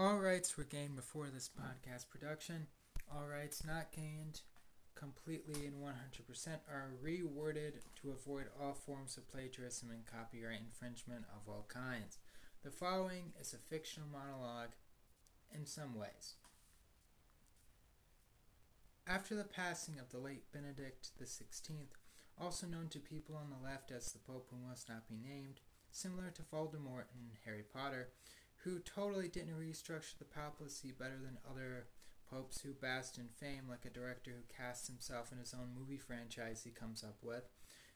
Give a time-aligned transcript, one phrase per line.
[0.00, 2.68] All rights were gained before this podcast production.
[3.14, 4.40] All rights not gained
[4.94, 5.92] completely and 100%
[6.72, 12.16] are reworded to avoid all forms of plagiarism and copyright infringement of all kinds.
[12.64, 14.70] The following is a fictional monologue
[15.54, 16.36] in some ways.
[19.06, 21.88] After the passing of the late Benedict XVI,
[22.40, 25.60] also known to people on the left as the Pope who must not be named,
[25.90, 28.08] similar to Voldemort in Harry Potter,
[28.64, 31.86] who totally didn't restructure the papacy better than other
[32.30, 35.98] popes who basked in fame, like a director who casts himself in his own movie
[35.98, 37.44] franchise he comes up with,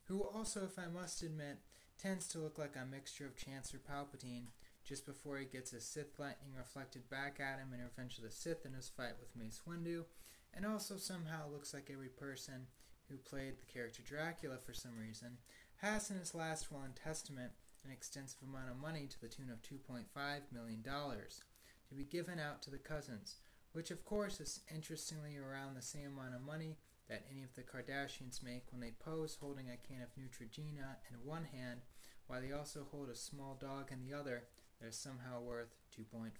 [0.04, 1.58] who also, if I must admit,
[2.00, 4.46] tends to look like a mixture of Chancellor Palpatine
[4.84, 8.30] just before he gets his Sith lightning reflected back at him in Revenge of the
[8.30, 10.04] Sith in his fight with Mace Windu,
[10.52, 12.66] and also somehow looks like every person
[13.08, 15.38] who played the character Dracula for some reason
[15.76, 17.52] has in his last will and testament
[17.84, 20.04] an extensive amount of money to the tune of $2.5
[20.52, 23.36] million to be given out to the cousins,
[23.72, 26.76] which of course is interestingly around the same amount of money
[27.08, 31.28] that any of the Kardashians make when they pose holding a can of Neutrogena in
[31.28, 31.80] one hand
[32.26, 34.44] while they also hold a small dog in the other
[34.80, 36.30] that is somehow worth $2.5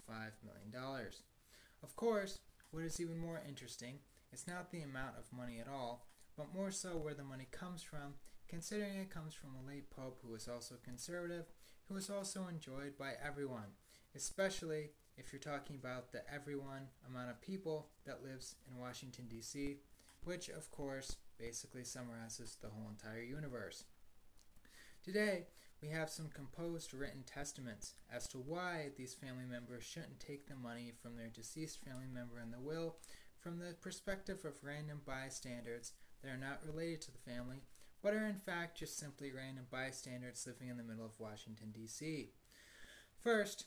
[0.43, 1.07] million.
[1.83, 2.39] Of course,
[2.71, 3.99] what is even more interesting
[4.33, 7.83] is not the amount of money at all, but more so where the money comes
[7.83, 8.15] from
[8.47, 11.45] considering it comes from a late pope who was also conservative,
[11.87, 13.73] who was also enjoyed by everyone,
[14.15, 19.77] especially if you're talking about the everyone amount of people that lives in Washington, D.C.,
[20.23, 23.83] which, of course, basically summarizes the whole entire universe.
[25.03, 25.47] Today,
[25.81, 30.55] we have some composed written testaments as to why these family members shouldn't take the
[30.55, 32.95] money from their deceased family member in the will
[33.39, 35.91] from the perspective of random bystanders
[36.23, 37.61] that are not related to the family
[38.05, 42.29] but are in fact just simply random bystanders living in the middle of Washington, D.C.
[43.23, 43.65] First,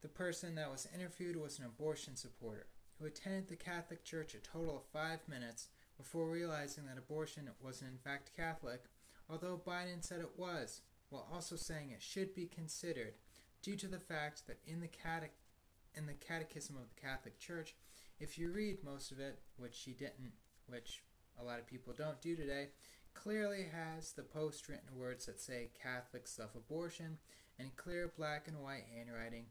[0.00, 4.38] the person that was interviewed was an abortion supporter who attended the Catholic Church a
[4.38, 8.84] total of five minutes before realizing that abortion wasn't in fact Catholic,
[9.28, 13.14] although Biden said it was, while also saying it should be considered
[13.60, 15.34] due to the fact that in the, catech-
[15.96, 17.74] in the Catechism of the Catholic Church,
[18.20, 20.34] if you read most of it, which she didn't,
[20.68, 21.02] which
[21.40, 22.68] a lot of people don't do today,
[23.22, 27.18] clearly has the post written words that say Catholic self abortion
[27.58, 29.44] in clear black and white handwriting,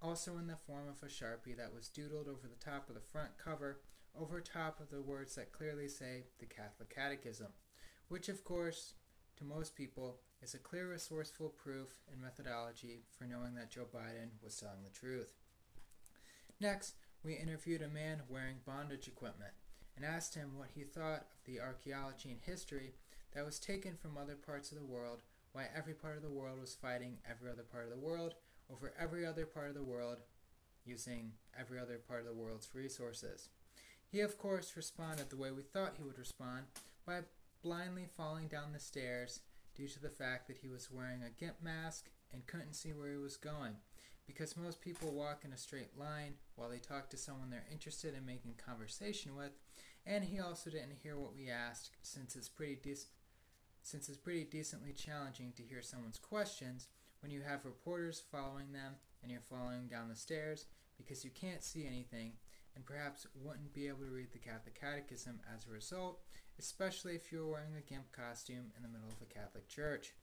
[0.00, 3.00] also in the form of a sharpie that was doodled over the top of the
[3.00, 3.78] front cover,
[4.18, 7.48] over top of the words that clearly say the Catholic Catechism,
[8.08, 8.94] which, of course,
[9.36, 14.30] to most people, is a clear, resourceful proof and methodology for knowing that Joe Biden
[14.42, 15.34] was telling the truth.
[16.60, 19.52] Next, we interviewed a man wearing bondage equipment
[19.96, 22.94] and asked him what he thought of the archaeology and history
[23.34, 25.22] that was taken from other parts of the world,
[25.52, 28.34] why every part of the world was fighting every other part of the world
[28.70, 30.18] over every other part of the world
[30.84, 33.48] using every other part of the world's resources.
[34.10, 36.64] He, of course, responded the way we thought he would respond
[37.06, 37.20] by
[37.62, 39.40] blindly falling down the stairs
[39.74, 43.10] due to the fact that he was wearing a GIMP mask and couldn't see where
[43.10, 43.76] he was going.
[44.26, 48.14] Because most people walk in a straight line while they talk to someone they're interested
[48.14, 49.52] in making conversation with,
[50.06, 52.96] and he also didn't hear what we asked since it's pretty de-
[53.82, 56.88] since it's pretty decently challenging to hear someone's questions
[57.20, 60.66] when you have reporters following them and you're following down the stairs
[60.96, 62.32] because you can't see anything
[62.74, 66.20] and perhaps wouldn't be able to read the Catholic Catechism as a result,
[66.58, 70.14] especially if you're wearing a GIMP costume in the middle of a Catholic church.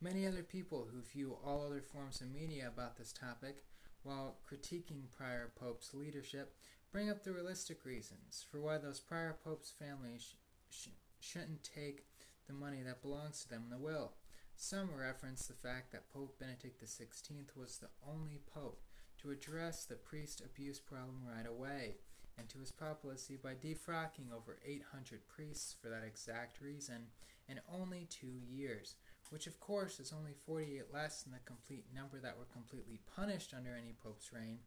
[0.00, 3.62] Many other people who view all other forms of media about this topic,
[4.02, 6.54] while critiquing prior popes' leadership,
[6.90, 10.34] bring up the realistic reasons for why those prior popes' families
[10.70, 10.88] sh- sh-
[11.20, 12.04] shouldn't take
[12.46, 14.12] the money that belongs to them in the will.
[14.56, 18.82] Some reference the fact that Pope Benedict XVI was the only pope
[19.18, 21.96] to address the priest abuse problem right away,
[22.38, 27.06] and to his papacy by defrocking over 800 priests for that exact reason
[27.48, 28.96] in only two years,
[29.30, 33.54] which of course is only 48 less than the complete number that were completely punished
[33.56, 34.58] under any pope's reign,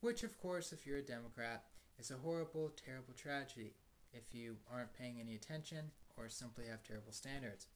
[0.00, 1.64] which of course, if you're a Democrat,
[1.98, 3.74] is a horrible, terrible tragedy
[4.12, 7.66] if you aren't paying any attention or simply have terrible standards.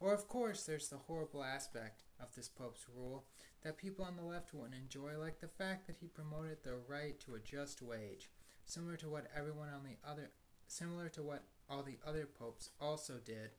[0.00, 3.24] Or, of course, there's the horrible aspect of this Pope's rule
[3.62, 7.18] that people on the left wouldn't enjoy, like the fact that he promoted the right
[7.20, 8.30] to a just wage,
[8.66, 10.30] similar to what everyone on the other,
[10.66, 13.50] similar to what all the other popes also did,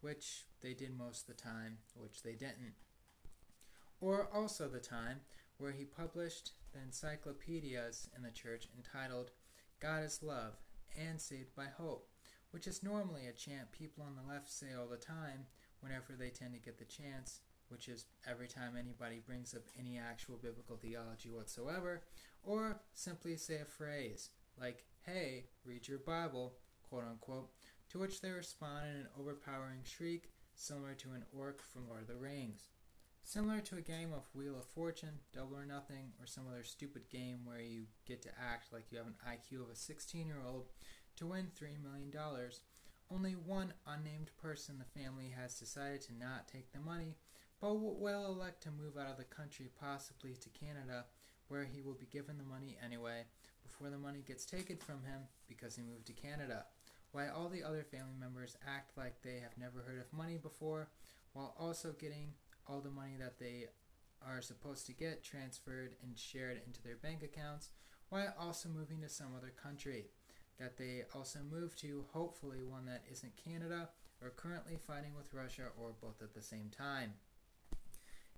[0.00, 2.74] which they did most of the time, which they didn't.
[4.00, 5.20] Or also the time
[5.58, 9.30] where he published the encyclopedias in the church entitled
[9.80, 10.54] God is Love
[10.98, 12.09] and Saved by Hope,
[12.50, 15.46] which is normally a chant people on the left say all the time
[15.80, 19.96] whenever they tend to get the chance which is every time anybody brings up any
[19.96, 22.02] actual biblical theology whatsoever,
[22.42, 24.30] or simply say a phrase
[24.60, 27.50] like, hey, read your Bible, quote unquote,
[27.90, 32.08] to which they respond in an overpowering shriek similar to an orc from Lord of
[32.08, 32.68] the Rings.
[33.22, 37.08] Similar to a game of Wheel of Fortune, Double or Nothing, or some other stupid
[37.10, 40.42] game where you get to act like you have an IQ of a 16 year
[40.44, 40.66] old
[41.20, 42.10] to win $3 million,
[43.12, 47.18] only one unnamed person in the family has decided to not take the money,
[47.60, 51.04] but will elect to move out of the country, possibly to Canada,
[51.48, 53.24] where he will be given the money anyway,
[53.62, 56.64] before the money gets taken from him because he moved to Canada.
[57.12, 60.88] While all the other family members act like they have never heard of money before,
[61.34, 62.32] while also getting
[62.66, 63.66] all the money that they
[64.26, 67.70] are supposed to get transferred and shared into their bank accounts,
[68.08, 70.06] while also moving to some other country
[70.60, 73.88] that they also move to, hopefully one that isn't Canada
[74.22, 77.14] or currently fighting with Russia or both at the same time.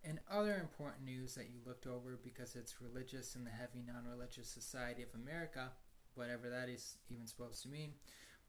[0.04, 4.04] And other important news that you looked over because it's religious in the heavy non
[4.08, 5.70] religious society of America,
[6.14, 7.92] whatever that is even supposed to mean,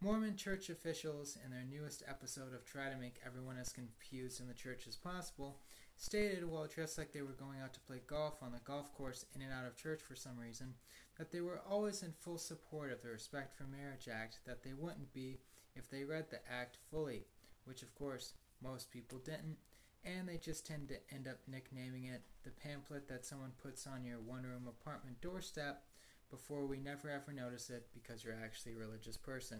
[0.01, 4.47] Mormon church officials, in their newest episode of Try to Make Everyone as Confused in
[4.47, 5.59] the Church as Possible,
[5.95, 9.25] stated while dressed like they were going out to play golf on the golf course
[9.35, 10.73] in and out of church for some reason
[11.17, 14.73] that they were always in full support of the Respect for Marriage Act, that they
[14.73, 15.37] wouldn't be
[15.75, 17.25] if they read the act fully,
[17.65, 19.57] which of course most people didn't,
[20.03, 24.03] and they just tend to end up nicknaming it the pamphlet that someone puts on
[24.03, 25.83] your one room apartment doorstep
[26.29, 29.59] before we never ever notice it because you're actually a religious person.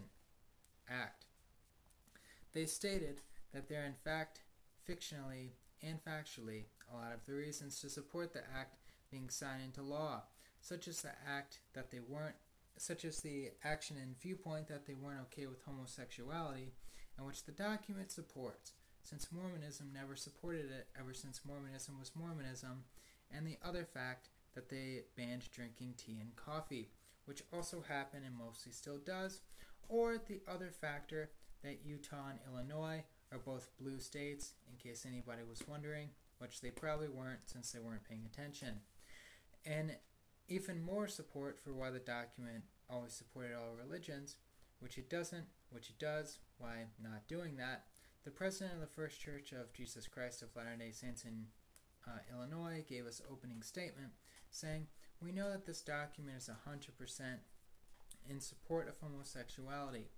[0.90, 1.24] Act.
[2.52, 3.22] They stated
[3.52, 4.42] that they're in fact,
[4.88, 5.52] fictionally
[5.84, 8.76] and factually, a lot of the reasons to support the act
[9.10, 10.22] being signed into law,
[10.60, 12.36] such as the act that they weren't,
[12.76, 16.72] such as the action and viewpoint that they weren't okay with homosexuality,
[17.16, 18.72] and which the document supports,
[19.02, 22.84] since Mormonism never supported it ever since Mormonism was Mormonism,
[23.30, 26.90] and the other fact that they banned drinking tea and coffee,
[27.26, 29.40] which also happened and mostly still does,
[29.88, 31.30] or the other factor
[31.62, 33.04] that Utah and Illinois
[33.34, 37.80] are both blue states, in case anybody was wondering, which they probably weren't since they
[37.80, 38.80] weren't paying attention.
[39.66, 39.96] And
[40.48, 44.36] even more support for why the document always supported all religions,
[44.78, 47.84] which it doesn't, which it does, why not doing that.
[48.24, 51.46] The president of the First Church of Jesus Christ of Latter day Saints in
[52.06, 54.12] uh, Illinois gave us opening statement
[54.50, 54.86] saying,
[55.20, 57.22] We know that this document is 100%
[58.28, 60.08] in support of homosexuality,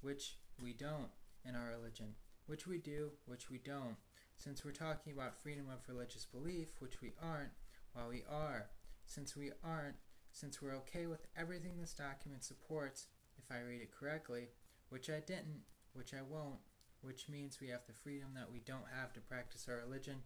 [0.00, 1.10] which we don't
[1.44, 2.14] in our religion,
[2.46, 3.96] which we do, which we don't.
[4.38, 7.52] Since we're talking about freedom of religious belief, which we aren't,
[7.92, 8.66] while we are,
[9.06, 9.96] since we aren't,
[10.32, 13.06] since we're okay with everything this document supports,
[13.38, 14.48] if I read it correctly,
[14.90, 15.62] which I didn't,
[15.94, 16.60] which I won't,
[17.00, 20.16] which means we have the freedom that we don't have to practice our religion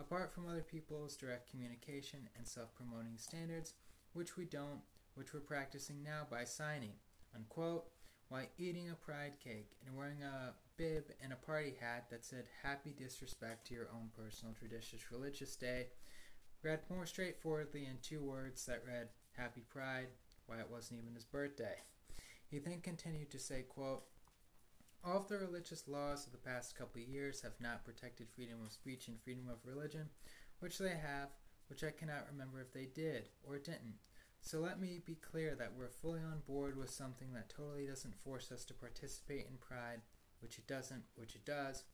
[0.00, 3.74] apart from other people's direct communication and self promoting standards,
[4.12, 4.80] which we don't,
[5.14, 6.92] which we're practicing now by signing,
[7.34, 7.86] unquote,
[8.28, 12.44] while eating a pride cake and wearing a bib and a party hat that said
[12.62, 15.88] happy disrespect to your own personal traditional religious day,
[16.62, 20.06] read more straightforwardly in two words that read happy pride,
[20.46, 21.74] why it wasn't even his birthday.
[22.46, 24.04] He then continued to say, quote,
[25.04, 28.58] all of the religious laws of the past couple of years have not protected freedom
[28.64, 30.08] of speech and freedom of religion,
[30.60, 31.28] which they have,
[31.68, 33.98] which I cannot remember if they did or didn't.
[34.40, 38.22] So let me be clear that we're fully on board with something that totally doesn't
[38.22, 40.00] force us to participate in pride,
[40.40, 41.84] which it doesn't, which it does.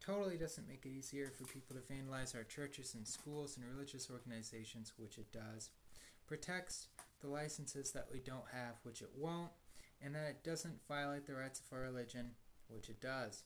[0.00, 4.10] Totally doesn't make it easier for people to vandalize our churches and schools and religious
[4.10, 5.70] organizations, which it does.
[6.26, 6.88] Protects
[7.20, 9.50] the licenses that we don't have, which it won't.
[10.02, 12.32] And that it doesn't violate the rights of our religion,
[12.68, 13.44] which it does.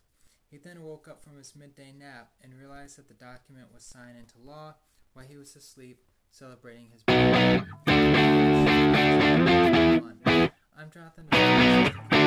[0.51, 4.17] He then woke up from his midday nap and realized that the document was signed
[4.19, 4.75] into law
[5.13, 6.01] while he was asleep
[6.31, 7.63] celebrating his birthday.
[10.77, 12.18] I'm Jonathan.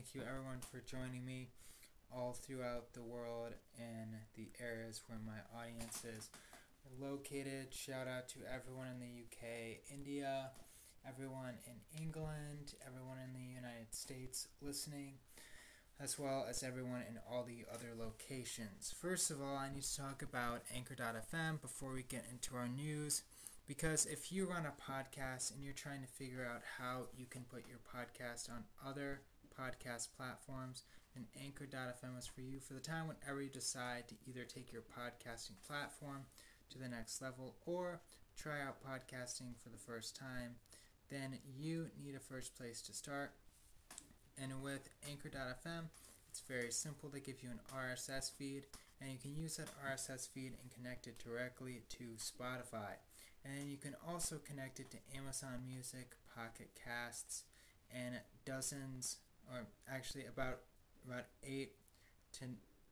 [0.00, 1.50] Thank you everyone for joining me
[2.10, 6.30] all throughout the world and the areas where my audience is
[6.98, 7.66] located.
[7.74, 10.52] Shout out to everyone in the UK, India,
[11.06, 15.16] everyone in England, everyone in the United States listening,
[16.00, 18.94] as well as everyone in all the other locations.
[18.98, 23.22] First of all, I need to talk about Anchor.fm before we get into our news
[23.66, 27.42] Because if you run a podcast and you're trying to figure out how you can
[27.42, 29.20] put your podcast on other
[29.58, 30.82] podcast platforms,
[31.16, 34.82] and Anchor.fm is for you for the time whenever you decide to either take your
[34.82, 36.24] podcasting platform
[36.70, 38.00] to the next level or
[38.36, 40.54] try out podcasting for the first time.
[41.10, 43.32] Then you need a first place to start.
[44.40, 45.84] And with Anchor.fm,
[46.30, 47.08] it's very simple.
[47.08, 48.66] They give you an RSS feed,
[49.00, 52.94] and you can use that RSS feed and connect it directly to Spotify.
[53.44, 57.44] And you can also connect it to Amazon Music, Pocket Casts,
[57.92, 58.14] and
[58.44, 59.16] dozens,
[59.50, 60.60] or actually about
[61.06, 61.72] about eight
[62.38, 62.44] to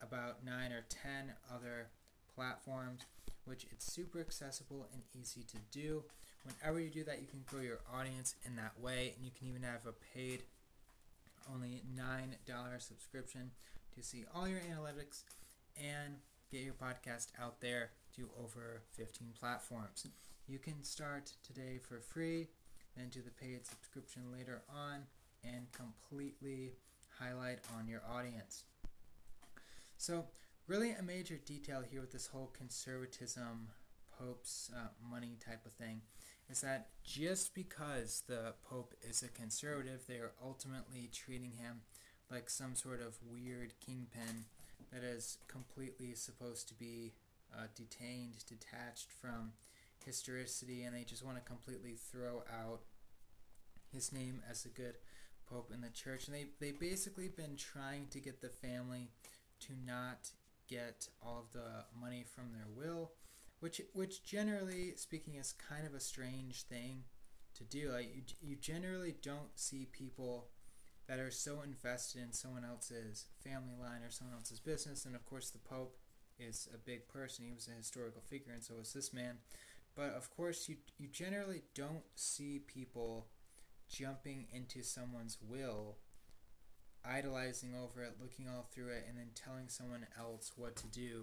[0.02, 1.88] about nine or ten other
[2.34, 3.02] platforms,
[3.44, 6.04] which it's super accessible and easy to do.
[6.44, 9.48] Whenever you do that, you can grow your audience in that way, and you can
[9.48, 10.44] even have a paid,
[11.52, 13.50] only nine dollar subscription
[13.96, 15.24] to see all your analytics
[15.76, 16.14] and
[16.50, 20.06] get your podcast out there to over 15 platforms.
[20.46, 22.48] You can start today for free,
[22.96, 25.02] then do the paid subscription later on,
[25.44, 26.72] and completely
[27.18, 28.64] highlight on your audience.
[29.96, 30.26] So,
[30.66, 33.68] really, a major detail here with this whole conservatism,
[34.18, 36.02] Pope's uh, money type of thing
[36.50, 41.82] is that just because the Pope is a conservative, they are ultimately treating him
[42.30, 44.44] like some sort of weird kingpin
[44.92, 47.12] that is completely supposed to be
[47.54, 49.52] uh, detained, detached from
[50.04, 52.80] historicity, and they just want to completely throw out
[53.92, 54.96] his name as a good
[55.50, 56.26] pope in the church.
[56.26, 59.10] And they they basically been trying to get the family
[59.60, 60.30] to not
[60.68, 63.12] get all of the money from their will,
[63.60, 67.04] which which generally speaking is kind of a strange thing
[67.54, 67.90] to do.
[67.90, 70.48] Like you, you generally don't see people
[71.08, 75.06] that are so invested in someone else's family line or someone else's business.
[75.06, 75.96] And of course, the Pope
[76.38, 77.46] is a big person.
[77.46, 79.38] He was a historical figure, and so was this man.
[79.96, 83.26] But of course, you you generally don't see people
[83.88, 85.96] jumping into someone's will,
[87.04, 91.22] idolizing over it, looking all through it, and then telling someone else what to do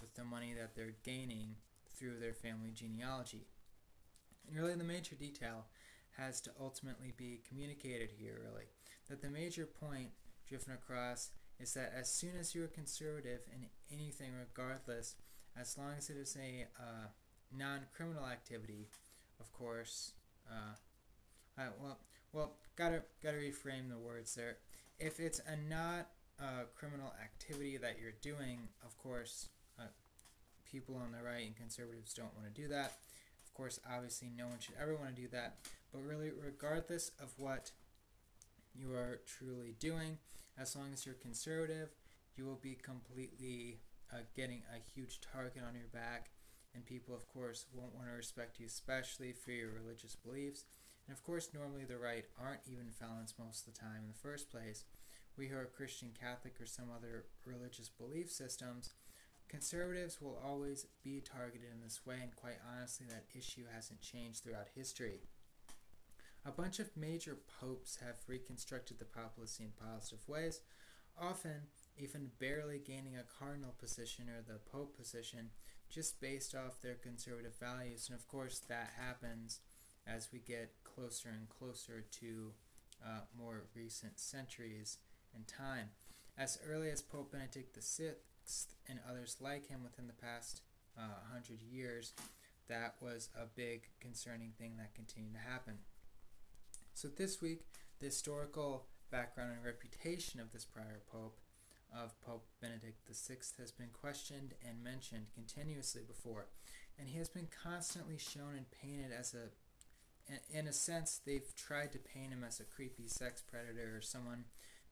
[0.00, 1.56] with the money that they're gaining
[1.96, 3.46] through their family genealogy.
[4.48, 5.66] And really, the major detail
[6.16, 8.66] has to ultimately be communicated here, really.
[9.08, 10.10] That the major point
[10.48, 15.14] driven across is that as soon as you're conservative in anything, regardless,
[15.58, 17.06] as long as it is a uh,
[17.56, 18.88] non criminal activity,
[19.38, 20.12] of course,
[20.50, 20.74] uh,
[21.80, 21.98] well,
[22.32, 24.58] well, gotta gotta reframe the words there.
[24.98, 26.08] If it's a not
[26.40, 29.48] uh, criminal activity that you're doing, of course,
[29.78, 29.84] uh,
[30.70, 32.92] people on the right and conservatives don't want to do that.
[33.44, 35.56] Of course, obviously, no one should ever want to do that.
[35.92, 37.72] But really, regardless of what
[38.74, 40.18] you are truly doing,
[40.58, 41.90] as long as you're conservative,
[42.36, 43.80] you will be completely
[44.12, 46.30] uh, getting a huge target on your back.
[46.74, 50.64] And people, of course, won't want to respect you, especially for your religious beliefs.
[51.10, 54.28] And of course, normally the right aren't even felons most of the time in the
[54.28, 54.84] first place.
[55.36, 58.94] We who are Christian, Catholic, or some other religious belief systems,
[59.48, 64.44] conservatives will always be targeted in this way, and quite honestly, that issue hasn't changed
[64.44, 65.18] throughout history.
[66.46, 70.60] A bunch of major popes have reconstructed the papacy in positive ways,
[71.20, 71.62] often
[71.98, 75.50] even barely gaining a cardinal position or the pope position
[75.92, 78.08] just based off their conservative values.
[78.08, 79.58] And of course, that happens
[80.06, 82.52] as we get closer and closer to
[83.04, 84.98] uh, more recent centuries
[85.34, 85.88] in time.
[86.36, 88.12] As early as Pope Benedict VI
[88.88, 90.62] and others like him within the past
[90.98, 92.12] uh, hundred years,
[92.68, 95.78] that was a big concerning thing that continued to happen.
[96.94, 97.62] So this week,
[97.98, 101.40] the historical background and reputation of this prior pope,
[101.96, 106.46] of Pope Benedict VI, has been questioned and mentioned continuously before,
[106.98, 109.48] and he has been constantly shown and painted as a
[110.52, 114.44] in a sense, they've tried to paint him as a creepy sex predator or someone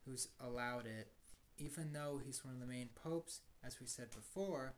[0.04, 1.12] who's allowed it,
[1.58, 4.74] even though he's one of the main popes, as we said before,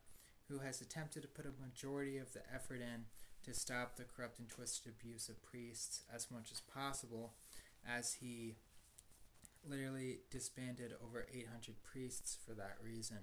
[0.49, 3.05] who has attempted to put a majority of the effort in
[3.45, 7.35] to stop the corrupt and twisted abuse of priests as much as possible,
[7.89, 8.57] as he
[9.67, 13.19] literally disbanded over 800 priests for that reason.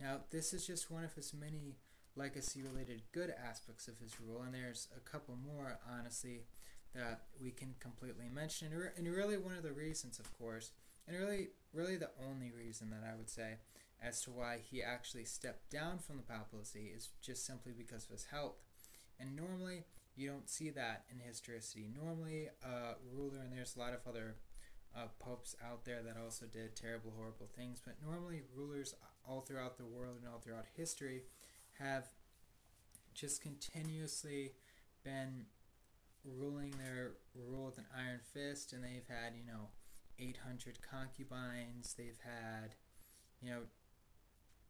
[0.00, 1.76] Now, this is just one of his many
[2.16, 6.44] legacy related good aspects of his rule, and there's a couple more, honestly,
[6.96, 8.68] that we can completely mention.
[8.96, 10.72] And really, one of the reasons, of course,
[11.06, 13.56] and really, really the only reason that I would say
[14.02, 18.10] as to why he actually stepped down from the papacy is just simply because of
[18.10, 18.56] his health.
[19.18, 19.84] And normally,
[20.14, 21.88] you don't see that in historicity.
[21.94, 24.36] Normally, a ruler, and there's a lot of other
[24.96, 28.94] uh, popes out there that also did terrible, horrible things, but normally rulers
[29.28, 31.22] all throughout the world and all throughout history
[31.78, 32.08] have
[33.14, 34.52] just continuously
[35.04, 35.46] been
[36.38, 39.68] ruling their rule with an iron fist, and they've had, you know,
[40.18, 41.94] 800 concubines.
[41.96, 42.74] They've had,
[43.40, 43.60] you know,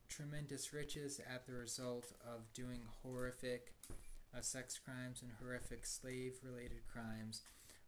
[0.08, 3.75] tremendous riches at the result of doing horrific
[4.36, 7.42] uh, sex crimes and horrific slave related crimes.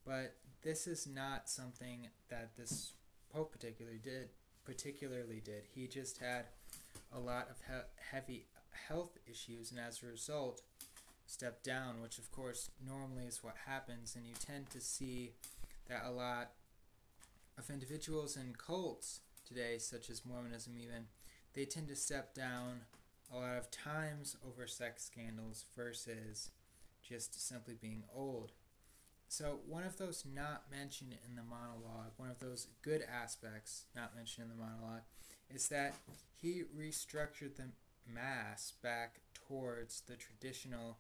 [0.05, 2.93] But this is not something that this
[3.33, 4.31] Pope particularly did.
[4.65, 5.65] Particularly did.
[5.75, 6.47] He just had
[7.13, 8.47] a lot of he- heavy
[8.89, 10.63] health issues, and as a result,
[11.29, 12.01] stepped down.
[12.03, 15.33] Which, of course, normally is what happens, and you tend to see
[15.89, 16.51] that a lot
[17.57, 21.07] of individuals in cults today, such as Mormonism, even
[21.55, 22.81] they tend to step down
[23.33, 26.51] a lot of times over sex scandals versus
[27.07, 28.53] just simply being old.
[29.31, 34.17] So, one of those not mentioned in the monologue, one of those good aspects not
[34.17, 35.03] mentioned in the monologue,
[35.51, 35.95] is that
[36.41, 37.69] he restructured the
[38.11, 40.97] Mass back towards the traditional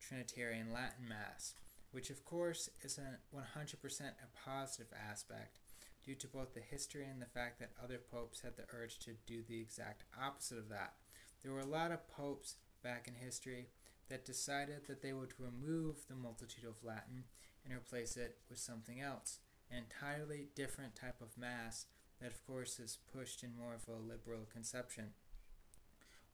[0.00, 1.54] Trinitarian Latin Mass,
[1.92, 5.58] which of course is a 100% a positive aspect
[6.04, 9.12] due to both the history and the fact that other popes had the urge to
[9.26, 10.94] do the exact opposite of that.
[11.42, 13.68] There were a lot of popes back in history
[14.08, 17.24] that decided that they would remove the multitude of Latin
[17.64, 19.38] and replace it with something else,
[19.70, 21.86] an entirely different type of Mass
[22.20, 25.10] that, of course, is pushed in more of a liberal conception.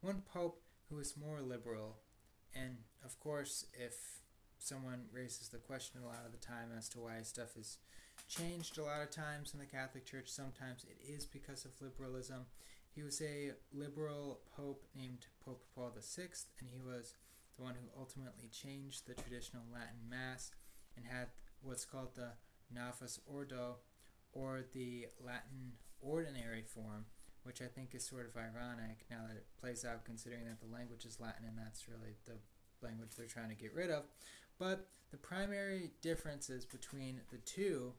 [0.01, 1.97] One pope who was more liberal,
[2.55, 3.95] and of course, if
[4.59, 7.77] someone raises the question a lot of the time as to why stuff is
[8.27, 10.29] changed a lot of times in the Catholic Church.
[10.29, 12.45] Sometimes it is because of liberalism.
[12.93, 17.13] He was a liberal pope named Pope Paul VI, and he was
[17.55, 20.51] the one who ultimately changed the traditional Latin Mass
[20.95, 21.27] and had
[21.61, 22.31] what's called the
[22.73, 23.77] Novus Ordo,
[24.33, 27.05] or the Latin ordinary form,
[27.47, 30.71] which I think is sort of ironic now that it plays out considering that the
[30.71, 32.37] language is Latin and that's really the
[32.85, 34.03] language they're trying to get rid of.
[34.59, 37.93] But the primary differences between the two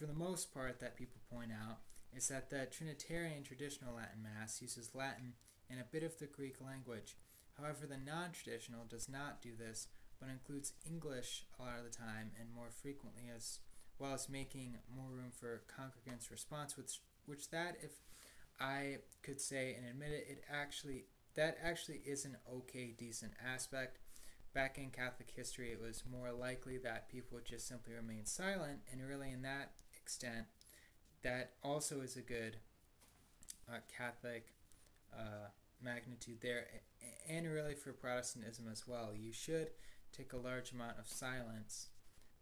[0.00, 1.78] for the most part, that people point out
[2.16, 5.34] is that the Trinitarian traditional Latin Mass uses Latin
[5.68, 7.16] and a bit of the Greek language.
[7.58, 9.88] However, the non traditional does not do this,
[10.18, 13.58] but includes English a lot of the time and more frequently, as
[13.98, 17.92] well as making more room for congregants' response, which, which that, if
[18.60, 23.98] I could say and admit it, it actually that actually is an okay, decent aspect.
[24.52, 28.80] Back in Catholic history, it was more likely that people would just simply remain silent,
[28.90, 30.46] and really, in that extent,
[31.22, 32.56] that also is a good
[33.68, 34.48] uh, Catholic
[35.16, 36.66] uh, magnitude there,
[37.28, 39.10] and really for Protestantism as well.
[39.16, 39.70] You should
[40.12, 41.90] take a large amount of silence,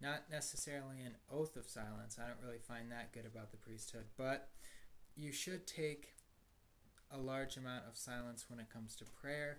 [0.00, 2.18] not necessarily an oath of silence.
[2.18, 4.48] I don't really find that good about the priesthood, but
[5.18, 6.14] you should take
[7.11, 9.59] a large amount of silence when it comes to prayer,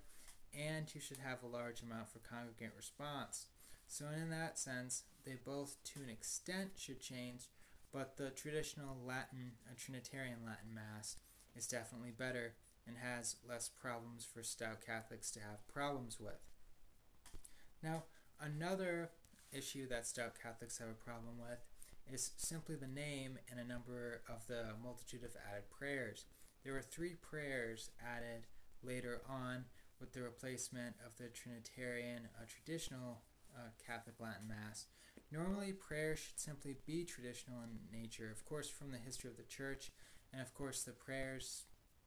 [0.57, 3.47] and you should have a large amount for congregant response.
[3.87, 7.49] So, in that sense, they both, to an extent, should change,
[7.91, 11.17] but the traditional Latin, a Trinitarian Latin Mass,
[11.55, 12.53] is definitely better
[12.87, 16.39] and has less problems for stout Catholics to have problems with.
[17.83, 18.03] Now,
[18.39, 19.09] another
[19.51, 21.59] issue that stout Catholics have a problem with
[22.11, 26.25] is simply the name and a number of the multitude of added prayers.
[26.63, 28.47] There were three prayers added
[28.83, 29.65] later on
[29.99, 33.21] with the replacement of the Trinitarian uh, traditional
[33.55, 34.87] uh, Catholic Latin Mass
[35.31, 39.43] Normally, prayer should simply be traditional in nature, of course, from the history of the
[39.43, 39.91] church,
[40.33, 41.65] and of course, the prayers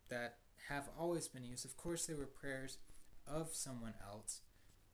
[0.09, 0.39] that
[0.69, 1.65] have always been used.
[1.65, 2.79] Of course, they were prayers
[3.27, 4.41] of someone else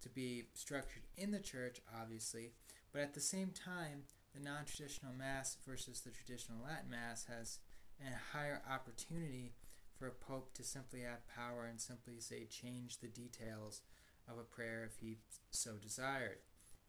[0.03, 2.53] to be structured in the church, obviously,
[2.93, 4.03] but at the same time,
[4.35, 7.59] the non traditional Mass versus the traditional Latin Mass has
[8.01, 9.53] a higher opportunity
[9.99, 13.83] for a pope to simply have power and simply say change the details
[14.31, 15.17] of a prayer if he
[15.51, 16.39] so desired.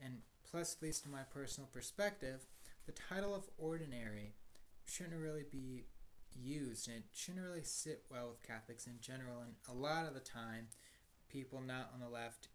[0.04, 2.46] And plus, at least in my personal perspective,
[2.86, 4.34] the title of ordinary
[4.86, 5.86] shouldn't really be
[6.36, 9.42] used and it shouldn't really sit well with Catholics in general.
[9.42, 10.68] And a lot of the time,
[11.30, 12.50] people not on the left,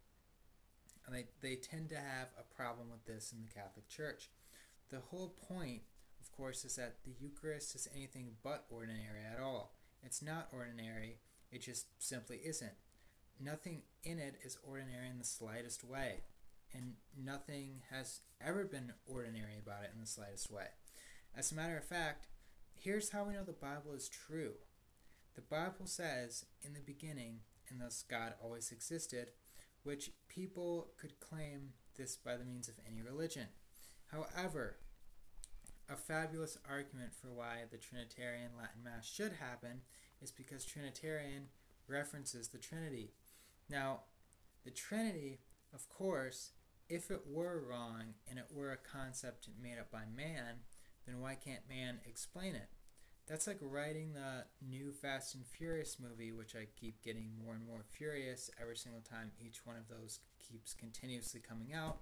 [1.10, 4.30] they, they tend to have a problem with this in the Catholic Church.
[4.94, 5.82] The whole point,
[6.20, 9.74] of course, is that the Eucharist is anything but ordinary at all.
[10.04, 11.18] It's not ordinary,
[11.50, 12.74] it just simply isn't.
[13.40, 16.20] Nothing in it is ordinary in the slightest way
[16.72, 20.66] and nothing has ever been ordinary about it in the slightest way.
[21.36, 22.28] As a matter of fact,
[22.76, 24.52] here's how we know the Bible is true.
[25.34, 29.30] The Bible says, in the beginning, and thus God always existed,
[29.82, 33.48] which people could claim this by the means of any religion.
[34.06, 34.76] However,
[35.88, 39.82] a fabulous argument for why the Trinitarian Latin Mass should happen
[40.22, 41.48] is because Trinitarian
[41.88, 43.12] references the Trinity.
[43.68, 44.00] Now,
[44.64, 45.40] the Trinity,
[45.74, 46.52] of course,
[46.88, 50.60] if it were wrong and it were a concept made up by man,
[51.06, 52.68] then why can't man explain it?
[53.26, 57.66] That's like writing the new Fast and Furious movie, which I keep getting more and
[57.66, 61.98] more furious every single time each one of those keeps continuously coming out.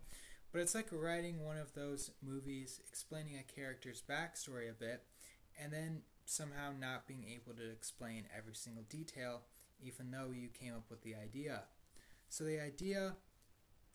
[0.53, 5.03] But it's like writing one of those movies explaining a character's backstory a bit
[5.61, 9.43] and then somehow not being able to explain every single detail,
[9.83, 11.62] even though you came up with the idea.
[12.29, 13.15] So the idea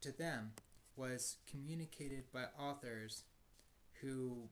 [0.01, 0.53] to them
[0.95, 3.23] was communicated by authors
[4.01, 4.49] who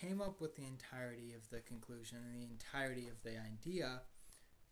[0.00, 4.02] came up with the entirety of the conclusion and the entirety of the idea,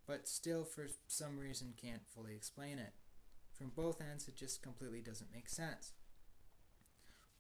[0.07, 2.93] but still for some reason can't fully explain it.
[3.53, 5.93] From both ends, it just completely doesn't make sense.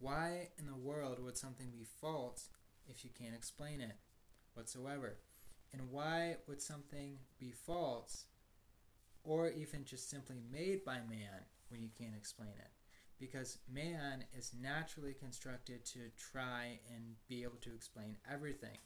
[0.00, 2.48] Why in the world would something be false
[2.88, 3.96] if you can't explain it
[4.54, 5.18] whatsoever?
[5.72, 8.24] And why would something be false
[9.22, 12.70] or even just simply made by man when you can't explain it?
[13.20, 15.98] because man is naturally constructed to
[16.32, 18.78] try and be able to explain everything.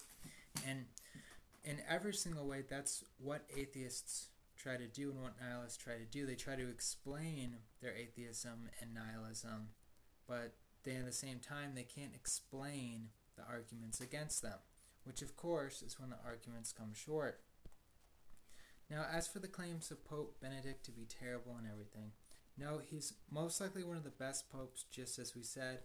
[0.66, 0.86] And
[1.64, 6.04] in every single way, that's what atheists try to do and what nihilists try to
[6.04, 6.26] do.
[6.26, 9.68] They try to explain their atheism and nihilism,
[10.28, 14.58] but they, at the same time, they can't explain the arguments against them,
[15.04, 17.40] which, of course, is when the arguments come short.
[18.90, 22.12] Now, as for the claims of Pope Benedict to be terrible and everything,
[22.56, 25.80] no, he's most likely one of the best popes, just as we said.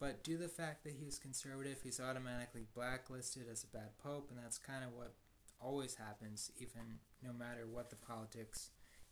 [0.00, 4.30] But due to the fact that he's conservative, he's automatically blacklisted as a bad pope,
[4.30, 5.14] and that's kind of what
[5.60, 8.70] always happens, even no matter what the politics,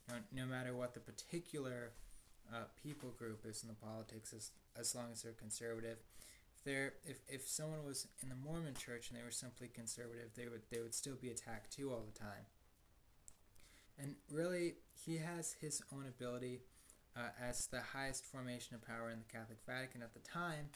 [0.09, 1.93] know, no matter what the particular
[2.53, 5.97] uh, people group is in the politics, as, as long as they're conservative.
[6.57, 10.29] If they're if, if someone was in the Mormon church and they were simply conservative,
[10.35, 12.45] they would they would still be attacked too all the time.
[13.99, 16.61] And really, he has his own ability
[17.15, 20.69] uh, as the highest formation of power in the Catholic Vatican at the time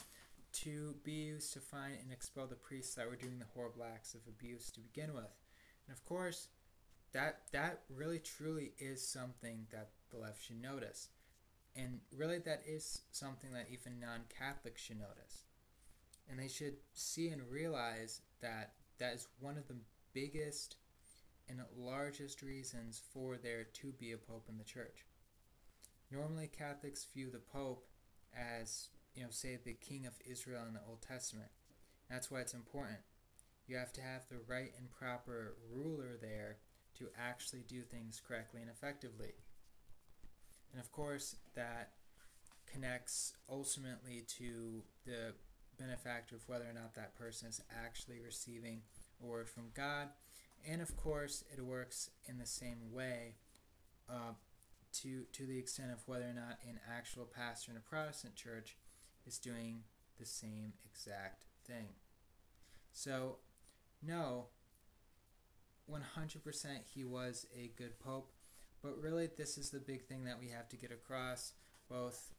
[0.64, 4.14] to be used to find and expel the priests that were doing the horrible acts
[4.14, 5.34] of abuse to begin with.
[5.88, 6.48] And of course,
[7.14, 11.10] that that really truly is something that the left should notice.
[11.76, 15.44] And really that is something that even non-Catholics should notice.
[16.30, 19.78] And they should see and realize that that is one of the
[20.14, 20.78] biggest
[21.50, 25.06] and largest reasons for there to be a pope in the church.
[26.12, 27.86] Normally, Catholics view the Pope
[28.36, 31.50] as, you know, say the King of Israel in the Old Testament.
[32.10, 33.00] That's why it's important.
[33.68, 36.58] You have to have the right and proper ruler there
[37.00, 39.34] to actually do things correctly and effectively.
[40.76, 41.92] And of course, that
[42.70, 45.34] connects ultimately to the
[45.80, 48.82] benefactor of whether or not that person is actually receiving
[49.24, 50.10] a word from God.
[50.68, 53.36] And of course, it works in the same way
[54.10, 54.34] uh,
[55.02, 58.76] to to the extent of whether or not an actual pastor in a Protestant church
[59.26, 59.84] is doing
[60.20, 61.88] the same exact thing.
[62.92, 63.38] So,
[64.06, 64.48] no,
[65.90, 66.02] 100%
[66.94, 68.32] he was a good pope,
[68.86, 71.54] but really this is the big thing that we have to get across,
[71.90, 72.34] both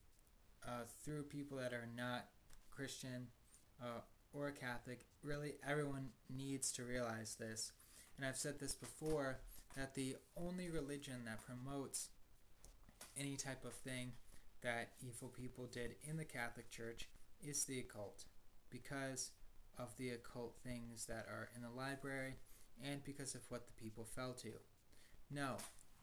[0.64, 2.26] uh, through people that are not
[2.70, 3.26] Christian
[3.82, 4.00] uh,
[4.32, 5.00] or Catholic.
[5.24, 7.72] Really, everyone needs to realize this.
[8.16, 9.40] And I've said this before
[9.76, 12.10] that the only religion that promotes
[13.18, 14.12] any type of thing
[14.62, 17.08] that evil people did in the Catholic Church
[17.44, 18.24] is the occult
[18.70, 19.32] because
[19.78, 22.34] of the occult things that are in the library
[22.84, 24.52] and because of what the people fell to.
[25.28, 25.56] No,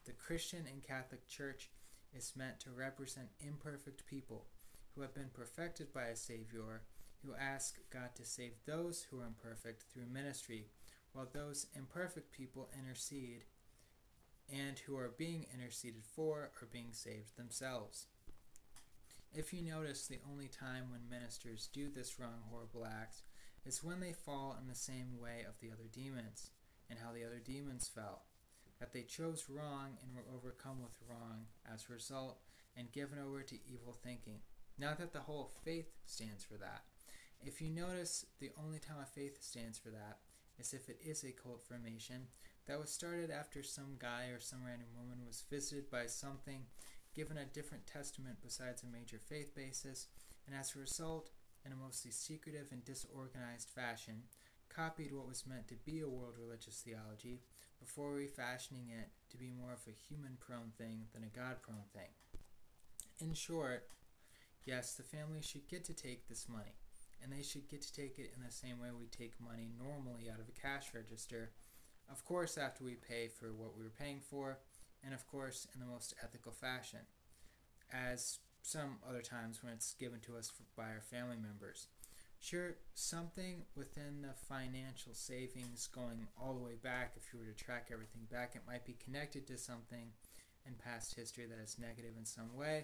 [0.06, 1.70] the Christian and Catholic Church
[2.16, 4.46] is meant to represent imperfect people
[4.96, 6.82] who have been perfected by a Savior
[7.26, 10.68] who ask God to save those who are imperfect through ministry,
[11.14, 13.46] while those imperfect people intercede
[14.52, 18.08] and who are being interceded for are being saved themselves.
[19.34, 23.22] If you notice, the only time when ministers do this wrong, horrible act
[23.66, 26.52] is when they fall in the same way of the other demons,
[26.90, 28.24] and how the other demons fell.
[28.84, 32.40] That they chose wrong and were overcome with wrong as a result,
[32.76, 34.40] and given over to evil thinking.
[34.78, 36.84] Not that the whole faith stands for that.
[37.40, 40.18] If you notice, the only time a faith stands for that
[40.60, 42.28] is if it is a cult formation
[42.68, 46.66] that was started after some guy or some random woman was visited by something,
[47.16, 50.08] given a different testament besides a major faith basis,
[50.46, 51.30] and as a result,
[51.66, 54.24] in a mostly secretive and disorganized fashion,
[54.68, 57.40] copied what was meant to be a world religious theology
[57.84, 61.90] before refashioning it to be more of a human prone thing than a God prone
[61.94, 62.12] thing.
[63.20, 63.88] In short,
[64.66, 66.80] yes, the family should get to take this money,
[67.22, 70.30] and they should get to take it in the same way we take money normally
[70.32, 71.52] out of a cash register
[72.12, 74.60] of course, after we pay for what we were paying for,
[75.04, 77.00] and of course, in the most ethical fashion.
[77.92, 81.88] As some other times when it's given to us by our family members.
[82.44, 87.56] Sure, something within the financial savings going all the way back, if you were to
[87.64, 90.12] track everything back, it might be connected to something
[90.68, 92.84] in past history that is negative in some way.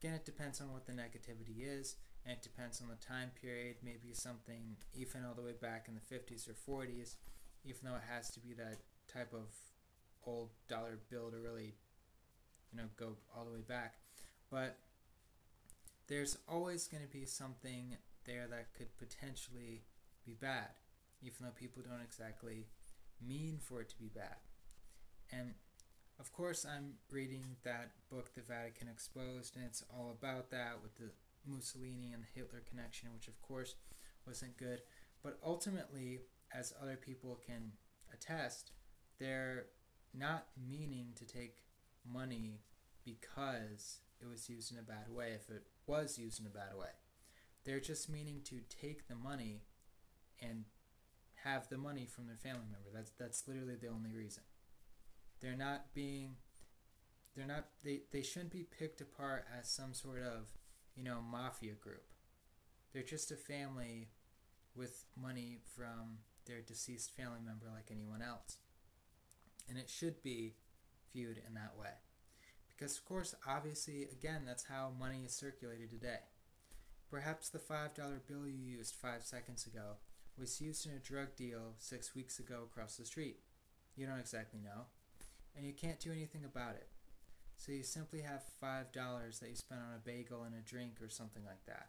[0.00, 1.94] Again, it depends on what the negativity is,
[2.26, 3.76] and it depends on the time period.
[3.84, 7.14] Maybe something even all the way back in the 50s or 40s,
[7.64, 9.46] even though it has to be that type of
[10.26, 11.76] old dollar bill to really,
[12.72, 13.94] you know, go all the way back.
[14.50, 14.76] But
[16.08, 17.96] there's always going to be something
[18.28, 19.82] there that could potentially
[20.24, 20.70] be bad,
[21.22, 22.66] even though people don't exactly
[23.26, 24.36] mean for it to be bad.
[25.32, 25.54] And
[26.20, 30.96] of course, I'm reading that book, The Vatican Exposed, and it's all about that with
[30.96, 31.10] the
[31.46, 33.74] Mussolini and the Hitler connection, which of course
[34.26, 34.82] wasn't good.
[35.22, 36.20] But ultimately,
[36.52, 37.72] as other people can
[38.12, 38.72] attest,
[39.18, 39.66] they're
[40.14, 41.62] not meaning to take
[42.10, 42.60] money
[43.04, 46.76] because it was used in a bad way, if it was used in a bad
[46.78, 46.88] way.
[47.68, 49.64] They're just meaning to take the money
[50.40, 50.64] and
[51.44, 52.88] have the money from their family member.
[52.94, 54.44] That's that's literally the only reason.
[55.42, 56.36] They're not being
[57.36, 60.48] they're not they, they shouldn't be picked apart as some sort of,
[60.96, 62.06] you know, mafia group.
[62.94, 64.08] They're just a family
[64.74, 68.56] with money from their deceased family member like anyone else.
[69.68, 70.54] And it should be
[71.12, 72.00] viewed in that way.
[72.66, 76.20] Because, of course, obviously, again, that's how money is circulated today.
[77.10, 77.94] Perhaps the $5
[78.26, 79.96] bill you used five seconds ago
[80.38, 83.38] was used in a drug deal six weeks ago across the street.
[83.96, 84.86] You don't exactly know,
[85.56, 86.88] and you can't do anything about it.
[87.56, 91.08] So you simply have $5 that you spent on a bagel and a drink or
[91.08, 91.88] something like that.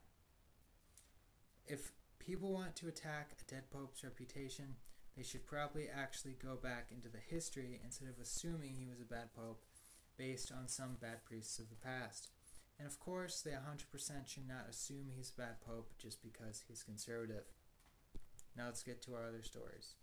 [1.67, 4.75] If people want to attack a dead pope's reputation,
[5.15, 9.05] they should probably actually go back into the history instead of assuming he was a
[9.05, 9.63] bad pope
[10.17, 12.29] based on some bad priests of the past.
[12.79, 16.81] And of course, they 100% should not assume he's a bad pope just because he's
[16.81, 17.43] conservative.
[18.55, 19.95] Now let's get to our other stories.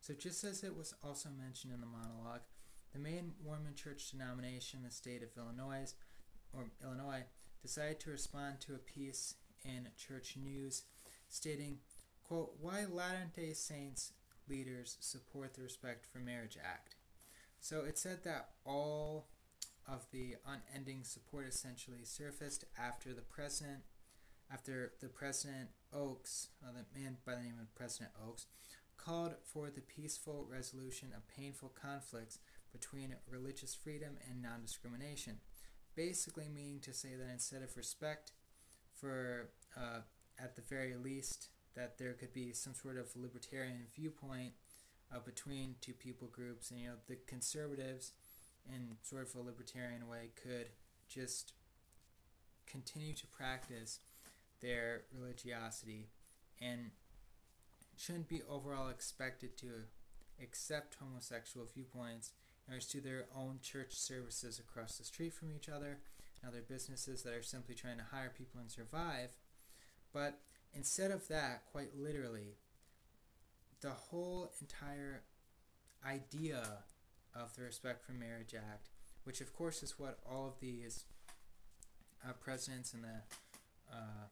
[0.00, 2.40] So, just as it was also mentioned in the monologue,
[2.92, 5.94] the main Mormon church denomination in the state of Illinois,
[6.52, 7.22] or Illinois,
[7.62, 10.82] decided to respond to a piece in Church News
[11.28, 11.78] stating,
[12.24, 14.12] quote, why Latter-day Saints
[14.48, 16.96] leaders support the Respect for Marriage Act.
[17.60, 19.28] So it said that all
[19.86, 23.80] of the unending support essentially surfaced after the president,
[24.52, 28.46] after the president Oaks, uh, the man by the name of President Oaks,
[28.96, 32.38] called for the peaceful resolution of painful conflicts
[32.72, 35.38] between religious freedom and non-discrimination.
[35.96, 38.32] Basically, meaning to say that instead of respect
[38.94, 40.00] for, uh,
[40.38, 44.52] at the very least, that there could be some sort of libertarian viewpoint
[45.14, 48.12] uh, between two people groups, and you know the conservatives,
[48.68, 50.68] in sort of a libertarian way, could
[51.08, 51.52] just
[52.66, 53.98] continue to practice
[54.60, 56.08] their religiosity
[56.60, 56.90] and
[57.96, 59.66] shouldn't be overall expected to
[60.42, 62.32] accept homosexual viewpoints
[62.68, 65.98] in order to their own church services across the street from each other
[66.40, 69.30] and other businesses that are simply trying to hire people and survive.
[70.12, 70.38] But
[70.74, 72.56] Instead of that, quite literally,
[73.80, 75.22] the whole entire
[76.06, 76.62] idea
[77.34, 78.88] of the Respect for Marriage Act,
[79.24, 81.04] which of course is what all of these
[82.26, 83.22] uh, presidents in the
[83.92, 84.26] uh,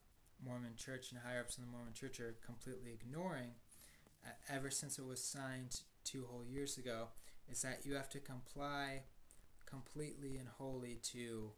[0.45, 3.51] Mormon Church and higher ups in the Mormon Church are completely ignoring,
[4.25, 7.09] uh, ever since it was signed two whole years ago,
[7.51, 9.03] is that you have to comply
[9.67, 11.51] completely and wholly to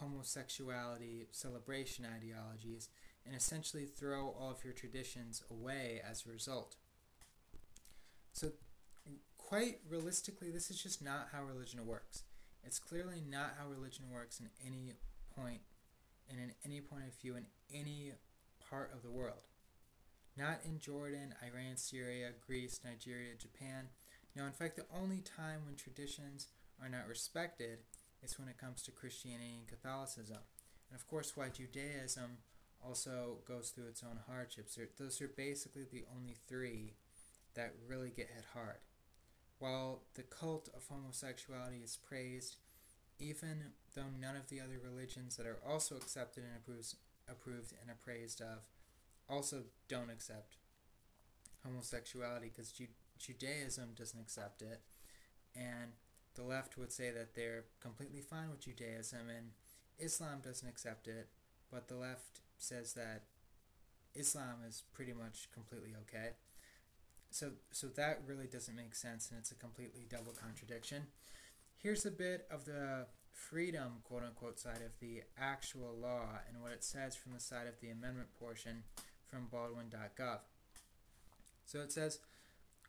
[0.00, 2.88] homosexuality celebration ideologies
[3.26, 6.76] and essentially throw all of your traditions away as a result.
[8.32, 8.52] So,
[9.38, 12.24] quite realistically, this is just not how religion works.
[12.64, 14.94] It's clearly not how religion works in any
[15.36, 15.60] point
[16.30, 18.12] and in any point of view in any
[18.70, 19.42] part of the world.
[20.36, 23.88] Not in Jordan, Iran, Syria, Greece, Nigeria, Japan.
[24.34, 26.48] No, in fact, the only time when traditions
[26.80, 27.80] are not respected
[28.22, 30.38] is when it comes to Christianity and Catholicism.
[30.90, 32.38] And of course, why Judaism
[32.84, 34.78] also goes through its own hardships.
[34.98, 36.94] Those are basically the only three
[37.54, 38.78] that really get hit hard.
[39.58, 42.56] While the cult of homosexuality is praised,
[43.18, 46.94] even though none of the other religions that are also accepted and approved,
[47.28, 48.64] approved and appraised of
[49.28, 50.56] also don't accept
[51.64, 52.88] homosexuality because Ju-
[53.18, 54.80] Judaism doesn't accept it,
[55.54, 55.92] and
[56.34, 59.50] the left would say that they're completely fine with Judaism, and
[59.98, 61.28] Islam doesn't accept it,
[61.70, 63.22] but the left says that
[64.14, 66.30] Islam is pretty much completely okay.
[67.32, 71.06] So, so that really doesn't make sense, and it's a completely double contradiction.
[71.78, 76.72] here's a bit of the freedom, quote unquote, side of the actual law and what
[76.72, 78.84] it says from the side of the amendment portion
[79.26, 80.40] from Baldwin.gov.
[81.64, 82.18] So it says,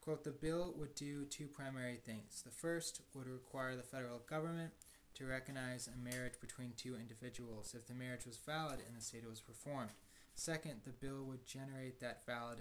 [0.01, 2.43] quote, the bill would do two primary things.
[2.43, 4.73] The first would require the federal government
[5.15, 9.23] to recognize a marriage between two individuals if the marriage was valid and the state
[9.23, 9.91] it was performed.
[10.36, 12.60] Second, the bill would generate that valid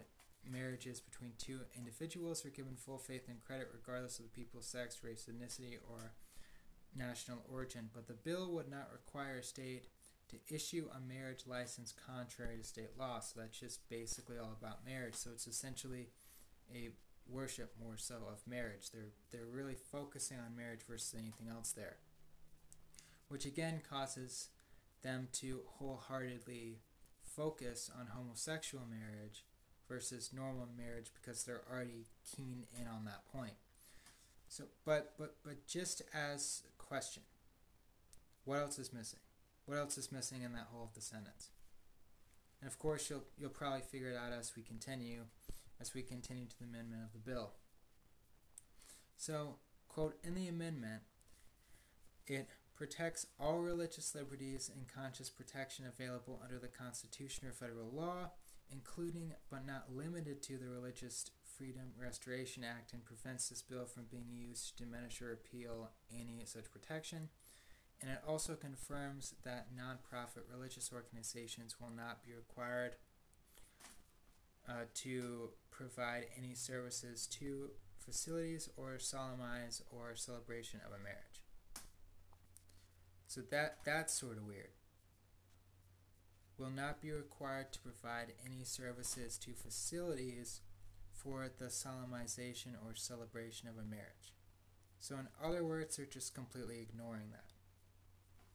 [0.50, 4.98] marriages between two individuals are given full faith and credit regardless of the people's sex,
[5.02, 6.12] race, ethnicity, or
[6.96, 7.90] national origin.
[7.94, 9.88] But the bill would not require a state
[10.28, 13.20] to issue a marriage license contrary to state law.
[13.20, 15.14] So that's just basically all about marriage.
[15.14, 16.08] So it's essentially
[16.74, 16.90] a
[17.28, 18.90] worship more so of marriage.
[18.90, 21.96] They're they're really focusing on marriage versus anything else there.
[23.28, 24.48] Which again causes
[25.02, 26.80] them to wholeheartedly
[27.24, 29.44] focus on homosexual marriage
[29.92, 33.52] versus normal marriage because they're already keen in on that point.
[34.48, 37.22] So, but but but just as a question,
[38.44, 39.20] what else is missing?
[39.66, 41.50] What else is missing in that whole of the sentence?
[42.60, 45.24] And of course, you'll you'll probably figure it out as we continue,
[45.80, 47.52] as we continue to the amendment of the bill.
[49.16, 49.56] So,
[49.88, 51.02] quote in the amendment,
[52.26, 58.30] it protects all religious liberties and conscious protection available under the Constitution or federal law,
[58.72, 64.04] including but not limited to the Religious Freedom Restoration Act, and prevents this bill from
[64.10, 67.28] being used to diminish or repeal any such protection.
[68.00, 72.96] And it also confirms that nonprofit religious organizations will not be required
[74.68, 81.42] uh, to provide any services to facilities or solemnize or celebration of a marriage.
[83.28, 84.70] So that that's sort of weird.
[86.62, 90.60] Will not be required to provide any services to facilities
[91.12, 94.32] for the solemnization or celebration of a marriage.
[95.00, 97.50] So in other words, they're just completely ignoring that.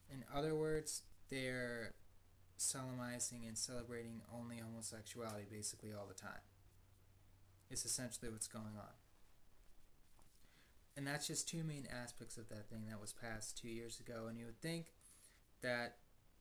[0.09, 1.95] In other words, they're
[2.55, 6.47] solemnizing and celebrating only homosexuality basically all the time.
[7.69, 8.95] It's essentially what's going on.
[10.95, 14.27] And that's just two main aspects of that thing that was passed two years ago.
[14.29, 14.93] And you would think
[15.61, 15.97] that,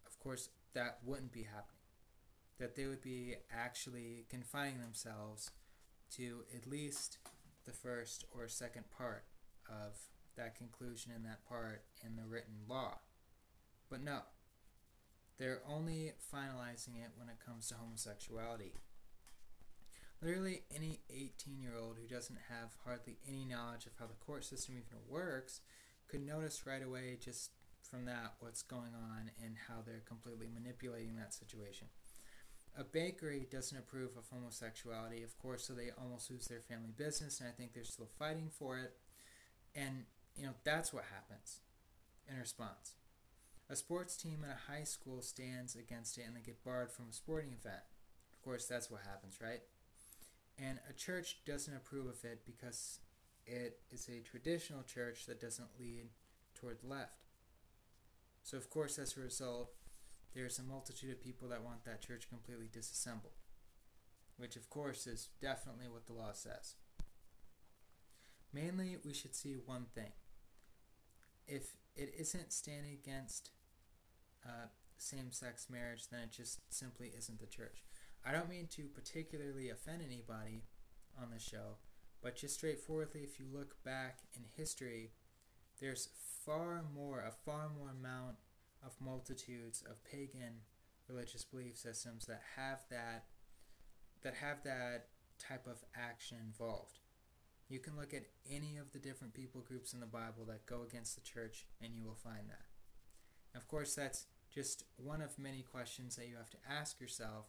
[0.07, 1.81] of course, that wouldn't be happening.
[2.61, 5.51] That they would be actually confining themselves
[6.13, 7.19] to at least
[7.65, 9.25] the first or second part
[9.69, 9.97] of
[10.37, 12.99] that conclusion in that part in the written law.
[13.91, 14.21] But no,
[15.39, 18.75] they're only finalizing it when it comes to homosexuality.
[20.23, 24.45] Literally, any 18 year old who doesn't have hardly any knowledge of how the court
[24.45, 25.61] system even works
[26.09, 27.51] could notice right away, just
[27.87, 31.89] from that, what's going on and how they're completely manipulating that situation.
[32.79, 37.41] A bakery doesn't approve of homosexuality, of course, so they almost lose their family business,
[37.41, 38.97] and I think they're still fighting for it.
[39.75, 40.05] And,
[40.37, 41.61] you know, that's what happens
[42.31, 42.95] in response.
[43.69, 47.07] A sports team at a high school stands against it and they get barred from
[47.11, 47.83] a sporting event.
[48.33, 49.63] Of course, that's what happens, right?
[50.59, 53.01] And a church doesn't approve of it because
[53.45, 56.07] it is a traditional church that doesn't lead
[56.55, 57.26] toward the left.
[58.47, 59.73] So, of course, as a result,
[60.33, 63.33] there's a multitude of people that want that church completely disassembled,
[64.37, 66.77] which, of course, is definitely what the law says.
[68.53, 70.13] Mainly, we should see one thing.
[71.49, 73.51] If it isn't standing against
[74.47, 77.83] uh, same sex marriage, then it just simply isn't the church.
[78.25, 80.63] I don't mean to particularly offend anybody
[81.21, 81.79] on the show,
[82.23, 85.11] but just straightforwardly, if you look back in history,
[85.81, 86.09] there's
[86.45, 88.37] far more, a far more amount
[88.85, 90.61] of multitudes of pagan
[91.09, 93.25] religious belief systems that have that
[94.23, 95.07] that have that
[95.39, 96.99] type of action involved.
[97.69, 100.83] You can look at any of the different people groups in the Bible that go
[100.83, 103.57] against the church and you will find that.
[103.57, 107.47] Of course, that's just one of many questions that you have to ask yourself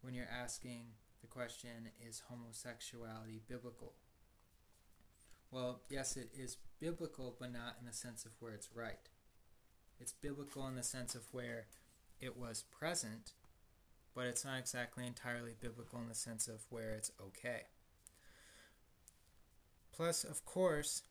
[0.00, 0.86] when you're asking
[1.20, 3.94] the question is homosexuality biblical?
[5.50, 9.08] Well, yes, it is biblical, but not in the sense of where it's right.
[9.98, 11.66] It's biblical in the sense of where
[12.20, 13.32] it was present,
[14.14, 17.62] but it's not exactly entirely biblical in the sense of where it's okay.
[19.94, 21.02] Plus, of course,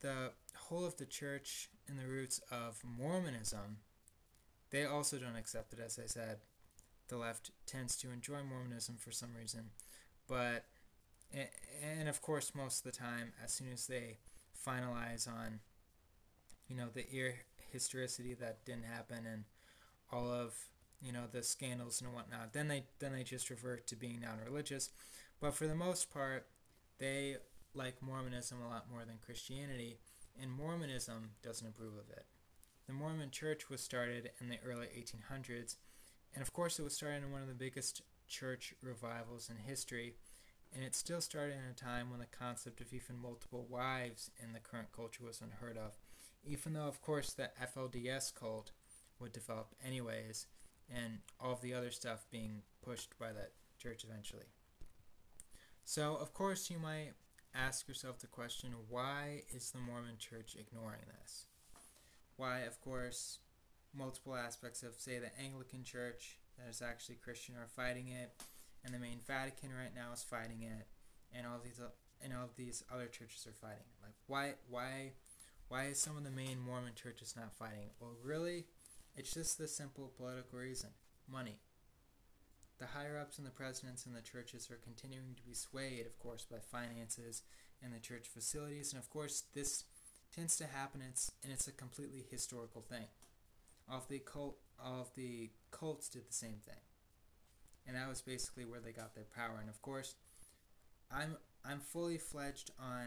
[0.00, 3.78] the whole of the church and the roots of Mormonism,
[4.70, 6.38] they also don't accept it, as I said
[7.08, 9.70] the left tends to enjoy Mormonism for some reason.
[10.26, 10.64] But,
[11.32, 14.18] and of course, most of the time, as soon as they
[14.66, 15.60] finalize on,
[16.68, 17.34] you know, the ear
[17.70, 19.44] historicity that didn't happen and
[20.12, 20.54] all of,
[21.02, 24.90] you know, the scandals and whatnot, then they then they just revert to being non-religious.
[25.40, 26.46] But for the most part,
[26.98, 27.36] they
[27.74, 29.98] like Mormonism a lot more than Christianity
[30.40, 32.26] and Mormonism doesn't approve of it.
[32.86, 35.76] The Mormon church was started in the early 1800s,
[36.34, 40.14] and of course, it was started in one of the biggest church revivals in history,
[40.74, 44.52] and it still started in a time when the concept of even multiple wives in
[44.52, 45.96] the current culture was unheard of,
[46.44, 48.72] even though, of course, the FLDS cult
[49.20, 50.46] would develop anyways,
[50.92, 54.46] and all of the other stuff being pushed by that church eventually.
[55.84, 57.12] So, of course, you might
[57.54, 61.46] ask yourself the question why is the Mormon church ignoring this?
[62.36, 63.38] Why, of course,
[63.96, 68.32] multiple aspects of, say, the Anglican church that is actually Christian are fighting it,
[68.84, 70.86] and the main Vatican right now is fighting it,
[71.34, 71.88] and all these uh,
[72.22, 74.02] and all these other churches are fighting it.
[74.02, 75.12] Like, why, why,
[75.68, 77.90] why is some of the main Mormon churches not fighting?
[78.00, 78.64] Well, really,
[79.16, 80.90] it's just the simple political reason:
[81.30, 81.58] money.
[82.78, 86.18] The higher ups and the presidents and the churches are continuing to be swayed, of
[86.18, 87.42] course, by finances
[87.82, 89.84] and the church facilities, and of course, this
[90.34, 91.00] tends to happen.
[91.08, 93.06] It's and it's a completely historical thing.
[93.88, 96.80] All of the cult, all of the cults did the same thing,
[97.86, 99.58] and that was basically where they got their power.
[99.60, 100.14] And of course,
[101.10, 103.06] I'm I'm fully fledged on,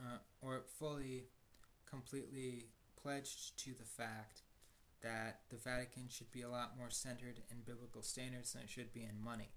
[0.00, 1.26] uh, or fully,
[1.88, 2.66] completely
[3.00, 4.42] pledged to the fact
[5.02, 8.92] that the Vatican should be a lot more centered in biblical standards than it should
[8.92, 9.50] be in money,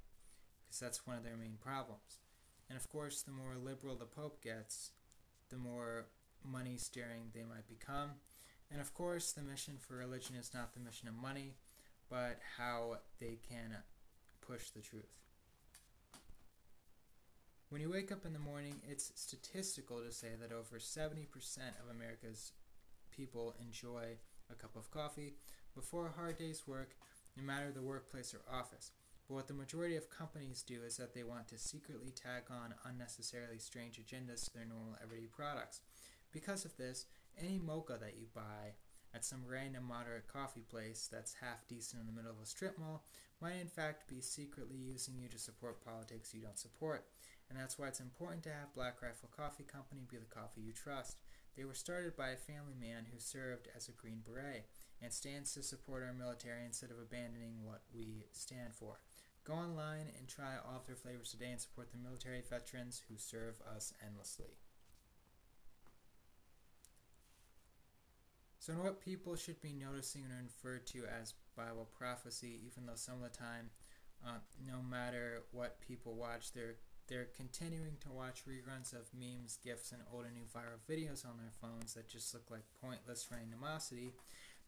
[0.66, 2.20] because that's one of their main problems.
[2.70, 4.92] And of course, the more liberal the Pope gets,
[5.50, 6.08] the more
[6.44, 8.12] money steering they might become.
[8.72, 11.56] And of course, the mission for religion is not the mission of money,
[12.14, 13.76] but how they can
[14.40, 15.10] push the truth.
[17.70, 21.26] When you wake up in the morning, it's statistical to say that over 70%
[21.82, 22.52] of America's
[23.10, 24.18] people enjoy
[24.52, 25.34] a cup of coffee
[25.74, 26.92] before a hard day's work,
[27.36, 28.92] no matter the workplace or office.
[29.28, 32.76] But what the majority of companies do is that they want to secretly tag on
[32.86, 35.82] unnecessarily strange agendas to their normal everyday products.
[36.32, 37.08] Because of this,
[37.40, 38.76] any mocha that you buy
[39.14, 42.78] at some random moderate coffee place that's half decent in the middle of a strip
[42.80, 43.04] mall
[43.42, 47.06] might in fact be secretly using you to support politics you don't support.
[47.50, 50.72] And that's why it's important to have Black Rifle Coffee Company be the coffee you
[50.72, 51.18] trust.
[51.56, 54.66] They were started by a family man who served as a Green Beret
[55.02, 59.00] and stands to support our military instead of abandoning what we stand for.
[59.46, 63.18] Go online and try all of their flavors today and support the military veterans who
[63.18, 64.56] serve us endlessly.
[68.64, 73.16] So, what people should be noticing and referred to as Bible prophecy, even though some
[73.16, 73.70] of the time,
[74.26, 76.76] uh, no matter what people watch, they're
[77.10, 81.36] they're continuing to watch reruns of memes, gifs, and old and new viral videos on
[81.36, 84.14] their phones that just look like pointless randomosity.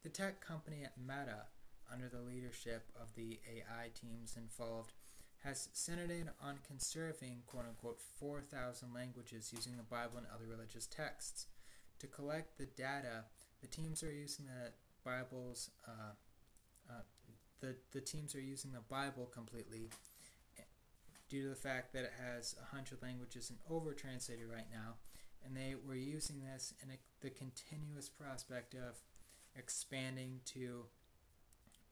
[0.02, 1.46] The tech company at Meta,
[1.90, 4.92] under the leadership of the AI teams involved,
[5.42, 10.86] has centered in on conserving quote unquote 4,000 languages using the Bible and other religious
[10.86, 11.46] texts.
[12.00, 13.24] To collect the data,
[13.60, 14.72] the teams are using the
[15.04, 16.12] Bible's uh,
[16.90, 17.02] uh,
[17.60, 19.90] the, the teams are using the Bible completely
[21.28, 24.94] due to the fact that it has 100 languages and over translated right now.
[25.44, 29.00] And they were using this in a, the continuous prospect of
[29.56, 30.84] expanding to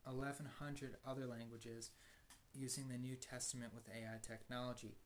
[0.04, 1.90] 1,100 other languages
[2.54, 4.96] using the New Testament with AI technology.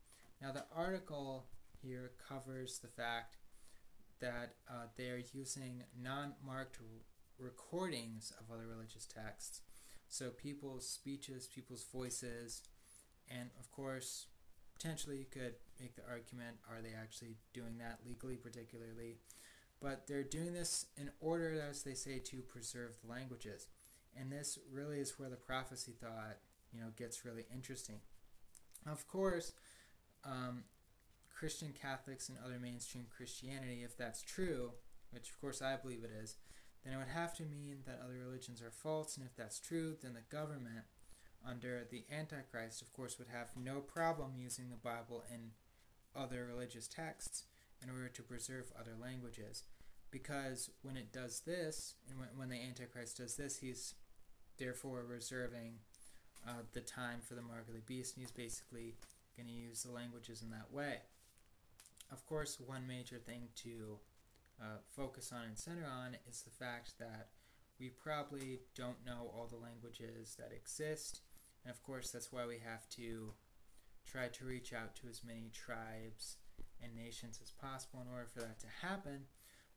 [0.42, 1.46] Now, the article
[1.82, 3.36] here covers the fact
[4.20, 6.78] that uh, they are using non marked
[7.38, 9.62] recordings of other religious texts.
[10.08, 12.62] So, people's speeches, people's voices,
[13.30, 14.26] and of course,
[14.74, 19.18] potentially you could make the argument are they actually doing that legally, particularly?
[19.80, 23.68] But they're doing this in order, as they say, to preserve the languages.
[24.18, 26.38] And this really is where the prophecy thought,
[26.72, 28.00] you know, gets really interesting.
[28.90, 29.52] Of course,
[30.24, 30.64] um,
[31.38, 34.72] Christian Catholics and other mainstream Christianity, if that's true,
[35.12, 36.36] which of course I believe it is,
[36.84, 39.16] then it would have to mean that other religions are false.
[39.16, 40.86] And if that's true, then the government
[41.46, 45.50] under the Antichrist, of course, would have no problem using the Bible and
[46.16, 47.44] other religious texts
[47.82, 49.62] in order to preserve other languages.
[50.10, 53.94] Because when it does this, and when, when the Antichrist does this, he's
[54.58, 55.74] therefore reserving
[56.46, 58.96] uh, the time for the mark of the beast, and he's basically
[59.36, 60.96] going to use the languages in that way.
[62.10, 63.98] Of course, one major thing to
[64.60, 67.28] uh, focus on and center on is the fact that
[67.78, 71.20] we probably don't know all the languages that exist
[71.68, 73.32] and of course, that's why we have to
[74.10, 76.36] try to reach out to as many tribes
[76.82, 79.24] and nations as possible in order for that to happen.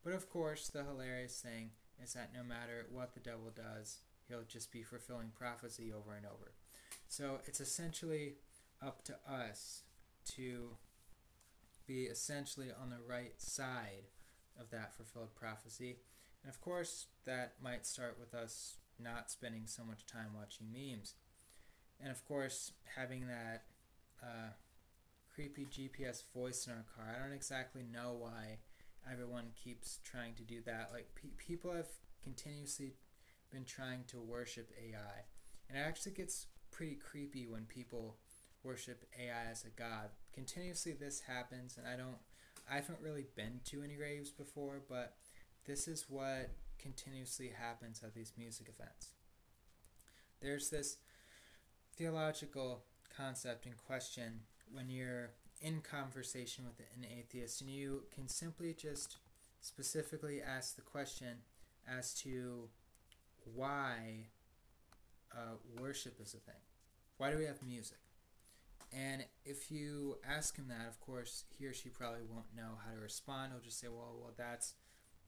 [0.04, 1.72] But of course, the hilarious thing
[2.02, 6.26] is that no matter what the devil does, he'll just be fulfilling prophecy over and
[6.26, 6.54] over.
[7.08, 8.36] So it's essentially
[8.82, 9.84] up to us
[10.36, 10.70] to
[11.88, 14.10] be essentially on the right side
[14.60, 15.98] of that fulfilled prophecy.
[16.44, 21.16] And of course, that might start with us not spending so much time watching memes.
[22.00, 23.64] And of course, having that
[24.24, 24.52] uh,
[25.34, 27.16] creepy GPS voice in our car.
[27.18, 28.60] I don't exactly know why
[29.12, 30.90] everyone keeps trying to do that.
[30.94, 31.88] Like, pe- people have
[32.24, 32.96] continuously
[33.52, 35.26] been trying to worship AI.
[35.70, 38.18] And it actually gets pretty creepy when people
[38.64, 40.10] worship AI as a god.
[40.34, 42.18] Continuously, this happens, and I don't,
[42.70, 45.16] I haven't really been to any raves before, but
[45.66, 49.10] this is what continuously happens at these music events.
[50.42, 50.98] There's this
[51.96, 52.84] theological
[53.16, 59.18] concept in question when you're in conversation with an atheist, and you can simply just
[59.60, 61.38] specifically ask the question
[61.88, 62.70] as to
[63.54, 64.28] why
[65.34, 66.62] uh, worship is a thing.
[67.18, 67.98] Why do we have music?
[68.94, 72.94] And if you ask him that, of course, he or she probably won't know how
[72.94, 73.52] to respond.
[73.52, 74.74] He'll just say, "Well, well, that's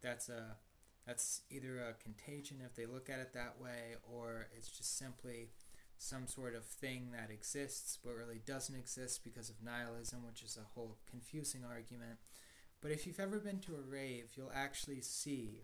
[0.01, 0.57] that's a
[1.05, 5.51] that's either a contagion if they look at it that way, or it's just simply
[5.97, 10.57] some sort of thing that exists but really doesn't exist because of nihilism, which is
[10.57, 12.19] a whole confusing argument.
[12.81, 15.63] But if you've ever been to a rave, you'll actually see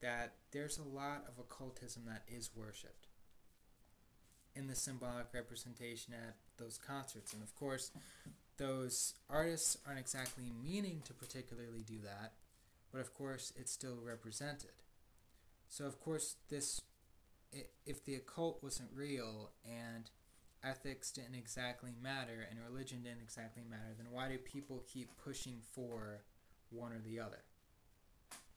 [0.00, 3.08] that there's a lot of occultism that is worshipped
[4.54, 7.32] in the symbolic representation at those concerts.
[7.32, 7.90] And of course,
[8.56, 12.34] those artists aren't exactly meaning to particularly do that,
[12.92, 14.70] but of course, it's still represented.
[15.68, 16.80] So, of course, this
[17.84, 20.08] if the occult wasn't real and
[20.62, 25.58] ethics didn't exactly matter and religion didn't exactly matter, then why do people keep pushing
[25.72, 26.22] for
[26.70, 27.42] one or the other?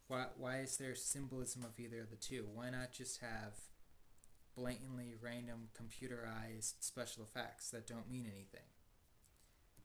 [0.08, 2.46] Why, why is there symbolism of either of the two?
[2.54, 3.54] Why not just have
[4.56, 8.68] blatantly random computerized special effects that don't mean anything.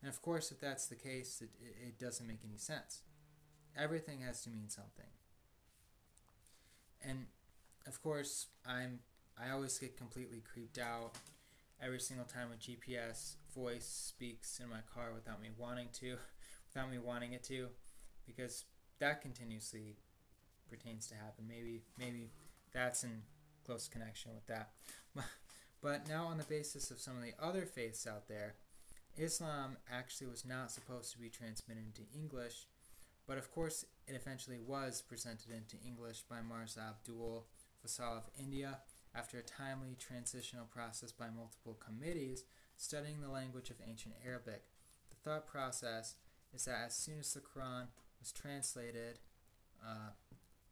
[0.03, 3.03] And of course, if that's the case, it, it doesn't make any sense.
[3.77, 5.11] Everything has to mean something.
[7.03, 7.27] And
[7.87, 9.01] of course, I'm
[9.41, 11.13] I always get completely creeped out
[11.81, 16.17] every single time a GPS voice speaks in my car without me wanting to,
[16.75, 17.69] without me wanting it to,
[18.27, 18.65] because
[18.99, 19.97] that continuously
[20.69, 21.45] pertains to happen.
[21.49, 22.31] Maybe maybe
[22.73, 23.23] that's in
[23.69, 24.71] close connection with that.
[25.83, 28.55] but now, on the basis of some of the other faiths out there,
[29.19, 32.67] Islam actually was not supposed to be transmitted into English,
[33.27, 37.47] but of course, it eventually was presented into English by Mirza Abdul
[37.85, 38.79] Faisal of India
[39.15, 42.45] after a timely transitional process by multiple committees
[42.79, 44.63] studying the language of ancient Arabic.
[45.11, 46.15] The thought process
[46.55, 47.89] is that as soon as the Quran
[48.19, 49.19] was translated,
[49.85, 50.13] uh,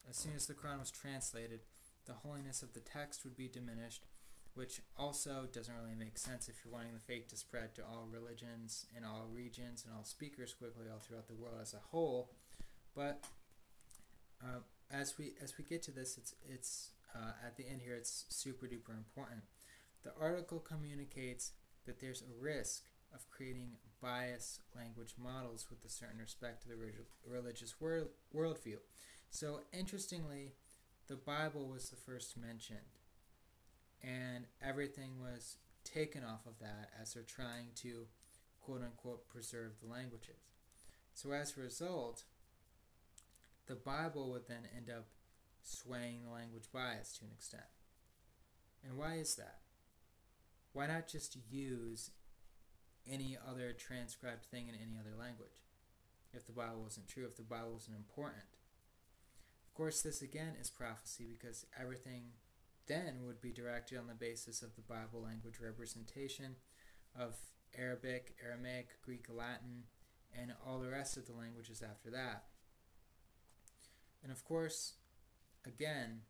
[0.09, 1.61] as soon as the Quran was translated,
[2.07, 4.07] the holiness of the text would be diminished,
[4.55, 8.09] which also doesn't really make sense if you're wanting the faith to spread to all
[8.11, 12.31] religions and all regions and all speakers quickly all throughout the world as a whole.
[12.95, 13.25] But
[14.43, 17.95] uh, as we as we get to this, it's it's uh, at the end here.
[17.95, 19.43] It's super duper important.
[20.03, 21.53] The article communicates
[21.85, 22.85] that there's a risk
[23.15, 26.77] of creating biased language models with a certain respect to the
[27.29, 28.77] religious world, worldview.
[29.31, 30.53] So interestingly,
[31.09, 32.79] the Bible was the first mentioned,
[34.03, 38.07] and everything was taken off of that as they're trying to
[38.61, 40.51] quote unquote preserve the languages.
[41.15, 42.25] So as a result,
[43.67, 45.07] the Bible would then end up
[45.63, 47.65] swaying the language bias to an extent.
[48.85, 49.59] And why is that?
[50.73, 52.11] Why not just use
[53.09, 55.63] any other transcribed thing in any other language?
[56.33, 58.45] If the Bible wasn't true, if the Bible wasn't important
[59.77, 62.31] course, this again is prophecy because everything
[62.87, 66.57] then would be directed on the basis of the Bible language representation
[67.19, 67.37] of
[67.77, 69.85] Arabic, Aramaic, Greek, Latin,
[70.35, 72.45] and all the rest of the languages after that.
[74.23, 74.95] And of course,
[75.67, 76.21] again,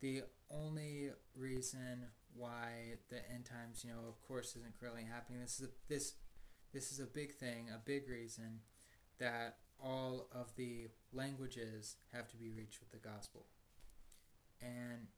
[0.00, 5.40] the only reason why the end times, you know, of course, isn't currently happening.
[5.40, 6.14] This is a, this
[6.72, 8.60] this is a big thing, a big reason
[9.18, 13.46] that all of the languages have to be reached with the gospel.
[14.60, 15.08] And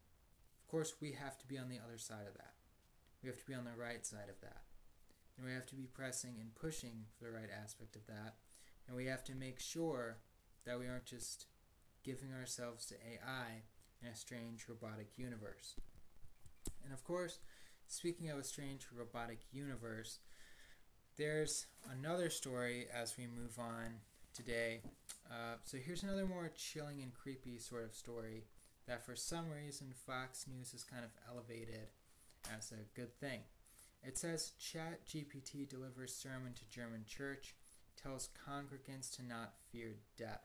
[0.62, 2.54] of course, we have to be on the other side of that.
[3.22, 4.62] We have to be on the right side of that.
[5.36, 8.34] And we have to be pressing and pushing for the right aspect of that.
[8.86, 10.18] And we have to make sure
[10.64, 11.46] that we aren't just
[12.02, 13.62] giving ourselves to AI
[14.02, 15.76] in a strange robotic universe.
[16.84, 17.38] And of course,
[17.86, 20.18] speaking of a strange robotic universe,
[21.16, 24.00] there's another story as we move on
[24.34, 24.80] today.
[25.30, 28.44] Uh, so here's another more chilling and creepy sort of story
[28.86, 31.88] that for some reason Fox News has kind of elevated
[32.54, 33.40] as a good thing.
[34.02, 37.54] It says Chat GPT delivers sermon to German church,
[38.00, 40.42] tells congregants to not fear death.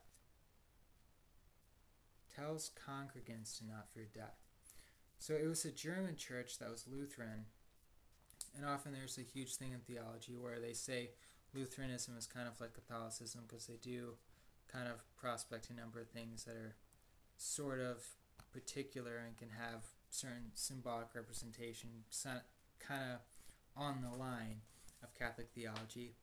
[2.33, 4.37] tells congregants to not fear death.
[5.17, 7.45] So it was a German church that was Lutheran,
[8.55, 11.09] and often there's a huge thing in theology where they say
[11.53, 14.13] Lutheranism is kind of like Catholicism because they do
[14.71, 16.75] kind of prospect a number of things that are
[17.37, 18.03] sort of
[18.51, 21.89] particular and can have certain symbolic representation
[22.79, 23.19] kind of
[23.75, 24.61] on the line
[25.03, 26.13] of Catholic theology.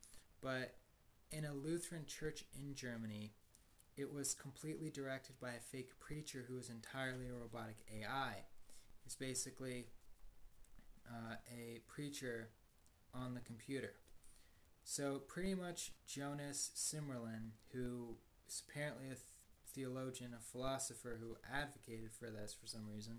[0.43, 0.75] But
[1.31, 3.33] in a Lutheran church in Germany,
[3.97, 8.45] it was completely directed by a fake preacher who was entirely a robotic AI.
[9.03, 9.87] He's basically
[11.09, 12.51] uh, a preacher
[13.15, 13.95] on the computer.
[14.89, 19.17] So, pretty much Jonas Simmerlein, who is apparently a
[19.75, 23.19] theologian, a philosopher who advocated for this for some reason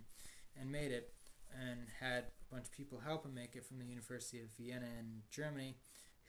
[0.58, 1.14] and made it,
[1.54, 4.86] and had a bunch of people help him make it from the University of Vienna
[4.98, 5.76] in Germany,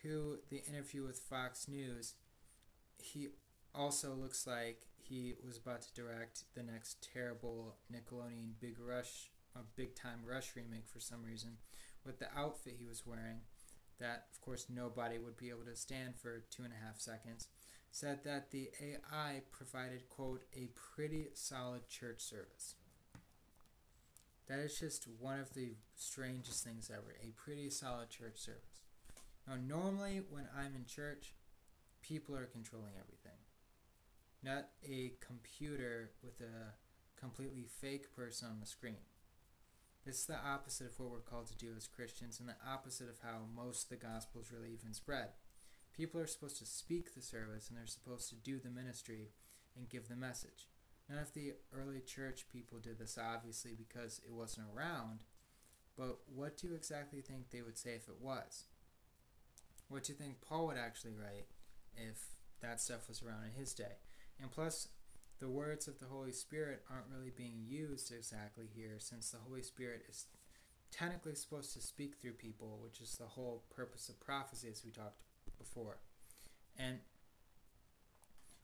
[0.02, 2.14] who the interview with Fox News,
[3.00, 3.28] he
[3.72, 9.60] also looks like he was about to direct the next terrible Nickelodeon Big Rush, a
[9.76, 11.58] big time Rush remake for some reason,
[12.04, 13.42] with the outfit he was wearing,
[14.00, 17.48] that of course nobody would be able to stand for two and a half seconds
[17.90, 22.74] said that the AI provided, quote, a pretty solid church service.
[24.48, 27.16] That is just one of the strangest things ever.
[27.22, 28.82] A pretty solid church service.
[29.46, 31.34] Now, normally when I'm in church,
[32.02, 33.38] people are controlling everything.
[34.42, 36.74] Not a computer with a
[37.18, 38.96] completely fake person on the screen.
[40.08, 43.18] Is the opposite of what we're called to do as Christians and the opposite of
[43.22, 45.28] how most of the gospel is really even spread.
[45.94, 49.28] People are supposed to speak the service and they're supposed to do the ministry
[49.76, 50.66] and give the message.
[51.10, 55.18] None of the early church people did this, obviously, because it wasn't around.
[55.94, 58.64] But what do you exactly think they would say if it was?
[59.88, 61.48] What do you think Paul would actually write
[61.98, 62.28] if
[62.62, 63.98] that stuff was around in his day?
[64.40, 64.88] And plus,
[65.40, 69.62] the words of the Holy Spirit aren't really being used exactly here, since the Holy
[69.62, 70.26] Spirit is
[70.90, 74.90] technically supposed to speak through people, which is the whole purpose of prophecy, as we
[74.90, 75.20] talked
[75.58, 75.98] before.
[76.76, 76.98] And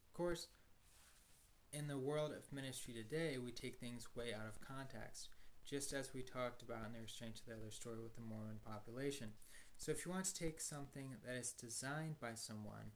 [0.07, 0.49] of course,
[1.73, 5.29] in the world of ministry today, we take things way out of context,
[5.69, 8.61] just as we talked about in the restraint to the other story with the Mormon
[8.65, 9.31] population.
[9.77, 12.93] So, if you want to take something that is designed by someone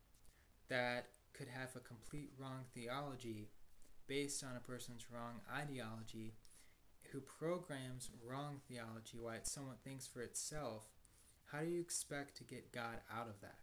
[0.68, 3.48] that could have a complete wrong theology
[4.08, 6.34] based on a person's wrong ideology,
[7.12, 10.88] who programs wrong theology why it somewhat thinks for itself,
[11.52, 13.58] how do you expect to get God out of that?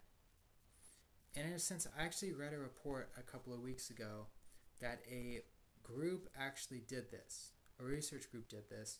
[1.35, 4.27] And in a sense, I actually read a report a couple of weeks ago
[4.81, 5.41] that a
[5.83, 7.51] group actually did this.
[7.79, 8.99] A research group did this,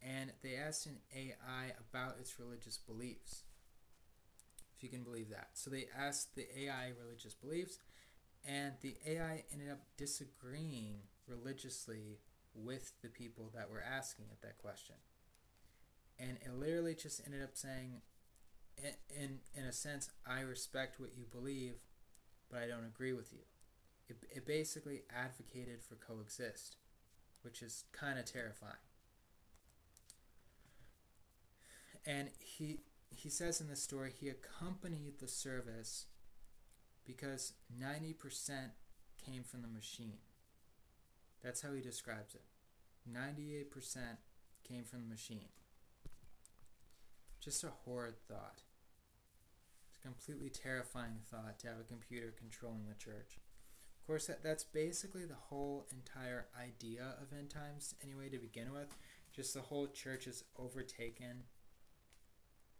[0.00, 3.42] and they asked an AI about its religious beliefs.
[4.76, 5.48] If you can believe that.
[5.54, 7.78] So they asked the AI religious beliefs,
[8.46, 12.20] and the AI ended up disagreeing religiously
[12.54, 14.96] with the people that were asking it that question.
[16.18, 18.00] And it literally just ended up saying,
[19.10, 21.74] in in a sense, I respect what you believe,
[22.50, 23.40] but I don't agree with you.
[24.08, 26.76] It, it basically advocated for coexist,
[27.42, 28.74] which is kind of terrifying.
[32.06, 32.80] And he
[33.10, 36.06] he says in the story he accompanied the service
[37.06, 38.14] because 90%
[39.24, 40.18] came from the machine.
[41.42, 42.42] That's how he describes it.
[43.10, 43.66] 98%
[44.66, 45.48] came from the machine.
[47.40, 48.62] Just a horrid thought
[49.88, 53.38] It's a completely terrifying thought to have a computer controlling the church.
[54.00, 58.72] Of course, that, that's basically the whole entire idea of end times, anyway, to begin
[58.72, 58.96] with.
[59.34, 61.44] Just the whole church is overtaken.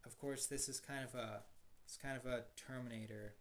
[0.05, 1.43] Of course, this is kind of a
[1.85, 3.35] it's kind of a Terminator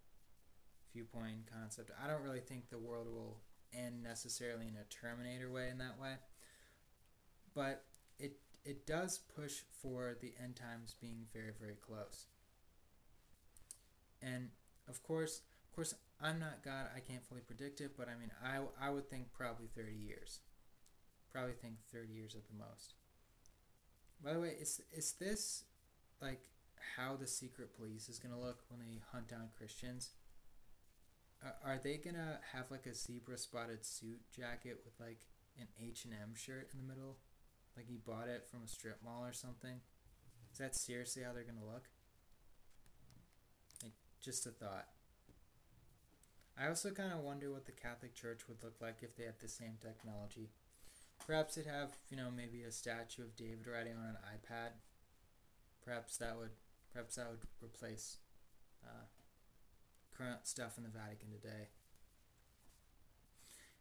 [0.95, 1.91] viewpoint concept.
[2.01, 3.37] I don't really think the world will
[3.73, 6.13] end necessarily in a Terminator way in that way,
[7.53, 7.83] but
[8.17, 12.25] it it does push for the end times being very very close.
[14.21, 14.49] And
[14.87, 16.87] of course, of course, I'm not God.
[16.95, 20.39] I can't fully predict it, but I mean, I, I would think probably 30 years.
[21.31, 22.93] Probably think 30 years at the most.
[24.23, 25.65] By the way, is is this
[26.21, 26.49] like
[26.95, 30.11] how the secret police is gonna look when they hunt down Christians?
[31.63, 35.27] Are they gonna have like a zebra spotted suit jacket with like
[35.59, 37.17] an H and M shirt in the middle,
[37.77, 39.79] like he bought it from a strip mall or something?
[40.51, 41.89] Is that seriously how they're gonna look?
[43.83, 44.87] Like, just a thought.
[46.57, 49.39] I also kind of wonder what the Catholic Church would look like if they had
[49.39, 50.49] the same technology.
[51.27, 54.71] Perhaps they'd have, you know, maybe a statue of David writing on an iPad.
[55.83, 56.51] Perhaps that would,
[56.93, 58.17] perhaps that would replace
[58.85, 59.03] uh,
[60.18, 61.70] current stuff in the Vatican today.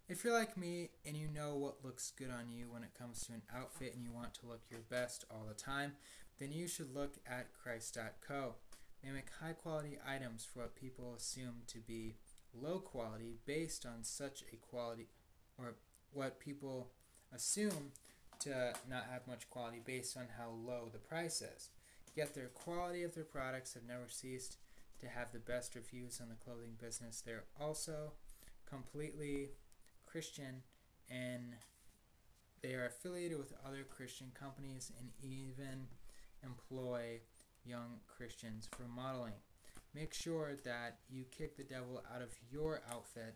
[0.07, 3.23] If you're like me and you know what looks good on you when it comes
[3.23, 5.93] to an outfit and you want to look your best all the time,
[6.39, 8.55] then you should look at Christ.co.
[9.03, 12.17] They make high quality items for what people assume to be
[12.53, 15.09] low quality based on such a quality,
[15.59, 15.75] or
[16.13, 16.91] what people
[17.35, 17.93] assume
[18.41, 21.71] to not have much quality based on how low the price is.
[22.15, 24.59] Yet their quality of their products have never ceased
[25.01, 27.23] to have the best reviews on the clothing business.
[27.25, 28.13] They're also
[28.67, 29.51] completely
[30.07, 30.63] Christian
[31.11, 31.55] and
[32.63, 35.87] they are affiliated with other Christian companies and even
[36.43, 37.21] employ
[37.65, 39.35] young Christians for modeling.
[39.95, 43.35] Make sure that you kick the devil out of your outfit,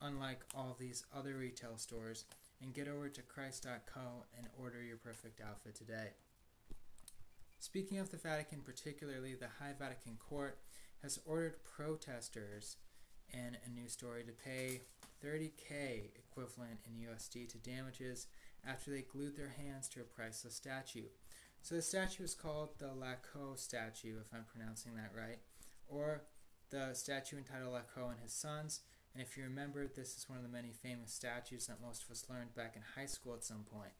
[0.00, 2.24] unlike all these other retail stores,
[2.62, 6.10] and get over to Christ.co and order your perfect outfit today.
[7.58, 10.58] Speaking of the Vatican, particularly the High Vatican Court
[11.02, 12.76] has ordered protesters
[13.32, 14.82] in a new story to pay
[15.24, 18.26] 30k equivalent in USD to damages
[18.66, 21.06] after they glued their hands to a priceless statue.
[21.62, 25.38] So the statue is called the Laco statue, if I'm pronouncing that right,
[25.88, 26.22] or
[26.70, 28.80] the statue entitled Laco and His Sons.
[29.14, 32.10] And if you remember, this is one of the many famous statues that most of
[32.10, 33.92] us learned back in high school at some point.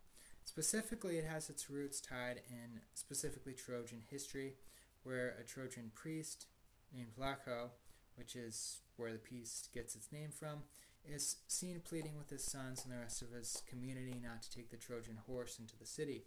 [0.47, 4.55] Specifically, it has its roots tied in specifically Trojan history,
[5.03, 6.47] where a Trojan priest
[6.94, 7.72] named Laco,
[8.14, 10.61] which is where the piece gets its name from,
[11.05, 14.70] is seen pleading with his sons and the rest of his community not to take
[14.70, 16.24] the Trojan horse into the city.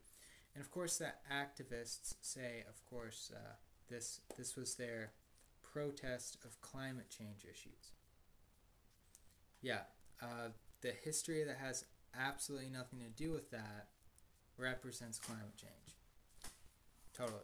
[0.54, 3.54] And of course, that activists say, of course, uh,
[3.90, 5.14] this this was their
[5.64, 7.94] protest of climate change issues.
[9.62, 9.82] Yeah,
[10.22, 10.50] uh,
[10.82, 11.86] the history that has
[12.18, 13.88] absolutely nothing to do with that
[14.60, 15.96] represents climate change.
[17.16, 17.40] Totally.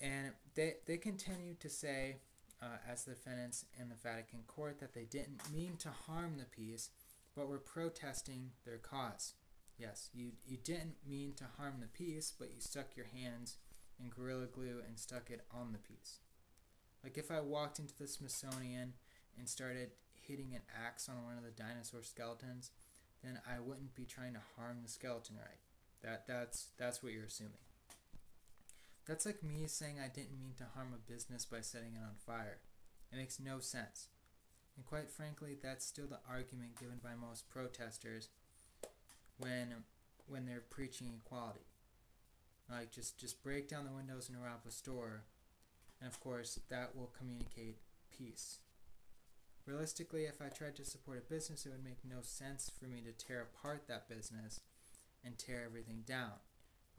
[0.00, 2.16] And they they continue to say
[2.62, 6.44] uh, as the defendants in the Vatican court that they didn't mean to harm the
[6.44, 6.90] piece,
[7.34, 9.34] but were protesting their cause.
[9.78, 13.58] Yes, you, you didn't mean to harm the piece, but you stuck your hands
[14.00, 16.18] in Gorilla Glue and stuck it on the piece.
[17.04, 18.94] Like if I walked into the Smithsonian
[19.38, 19.90] and started
[20.20, 22.72] hitting an axe on one of the dinosaur skeletons,
[23.22, 25.58] then I wouldn't be trying to harm the skeleton right.
[26.02, 27.64] That that's that's what you're assuming.
[29.06, 32.14] That's like me saying I didn't mean to harm a business by setting it on
[32.26, 32.58] fire.
[33.10, 34.08] It makes no sense.
[34.76, 38.28] And quite frankly, that's still the argument given by most protesters
[39.38, 39.74] when
[40.26, 41.66] when they're preaching equality.
[42.70, 45.24] Like just just break down the windows rob a store,
[46.00, 47.78] and of course that will communicate
[48.16, 48.58] peace.
[49.68, 53.02] Realistically, if I tried to support a business, it would make no sense for me
[53.02, 54.60] to tear apart that business
[55.22, 56.32] and tear everything down.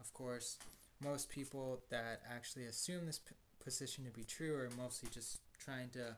[0.00, 0.56] Of course,
[1.02, 5.88] most people that actually assume this p- position to be true are mostly just trying
[5.90, 6.14] to,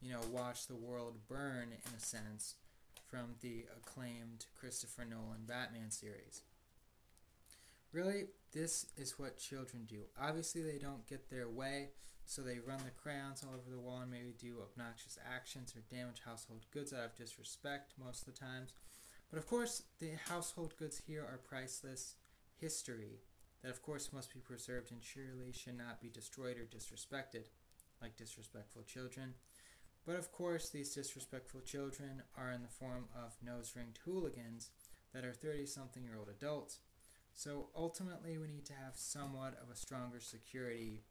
[0.00, 2.54] you know, watch the world burn in a sense
[3.06, 6.42] from the acclaimed Christopher Nolan Batman series.
[7.92, 10.02] Really, this is what children do.
[10.20, 11.88] Obviously, they don't get their way,
[12.24, 15.82] so they run the crayons all over the wall and maybe do obnoxious actions or
[15.94, 18.74] damage household goods out of disrespect most of the times.
[19.30, 22.14] But of course, the household goods here are priceless
[22.56, 23.20] history
[23.62, 27.46] that of course must be preserved and surely should not be destroyed or disrespected,
[28.00, 29.34] like disrespectful children.
[30.06, 34.70] But of course, these disrespectful children are in the form of nose ringed hooligans
[35.12, 36.78] that are 30 something year old adults.
[37.34, 41.04] So ultimately, we need to have somewhat of a stronger security,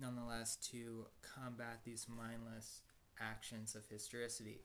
[0.00, 2.80] nonetheless, to combat these mindless
[3.20, 4.62] actions of historicity.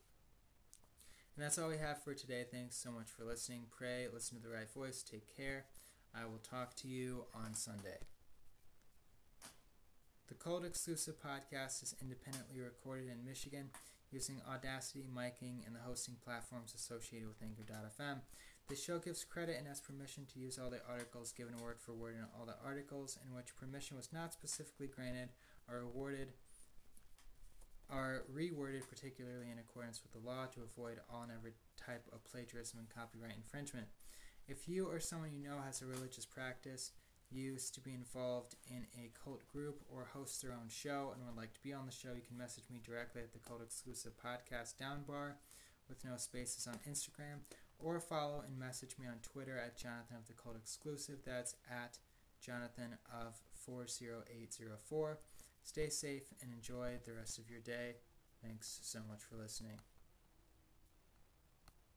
[1.35, 2.45] And that's all we have for today.
[2.51, 3.65] Thanks so much for listening.
[3.69, 5.03] Pray, listen to the right voice.
[5.03, 5.65] Take care.
[6.15, 7.99] I will talk to you on Sunday.
[10.27, 13.69] The Cult Exclusive podcast is independently recorded in Michigan
[14.11, 18.21] using Audacity, miking, and the hosting platforms associated with Anchor.fm.
[18.69, 21.93] This show gives credit and has permission to use all the articles given word for
[21.93, 25.29] word in all the articles in which permission was not specifically granted
[25.69, 26.33] are awarded
[27.89, 32.25] are reworded particularly in accordance with the law to avoid all and every type of
[32.25, 33.87] plagiarism and copyright infringement.
[34.49, 36.91] If you or someone you know has a religious practice,
[37.31, 41.35] used to be involved in a cult group, or hosts their own show and would
[41.35, 44.13] like to be on the show, you can message me directly at the Cult Exclusive
[44.15, 45.35] Podcast down bar
[45.89, 47.43] with no spaces on Instagram,
[47.79, 51.19] or follow and message me on Twitter at Jonathan of the Cult Exclusive.
[51.25, 51.97] That's at
[52.41, 55.19] Jonathan of 40804.
[55.63, 57.95] Stay safe and enjoy the rest of your day.
[58.43, 59.79] Thanks so much for listening.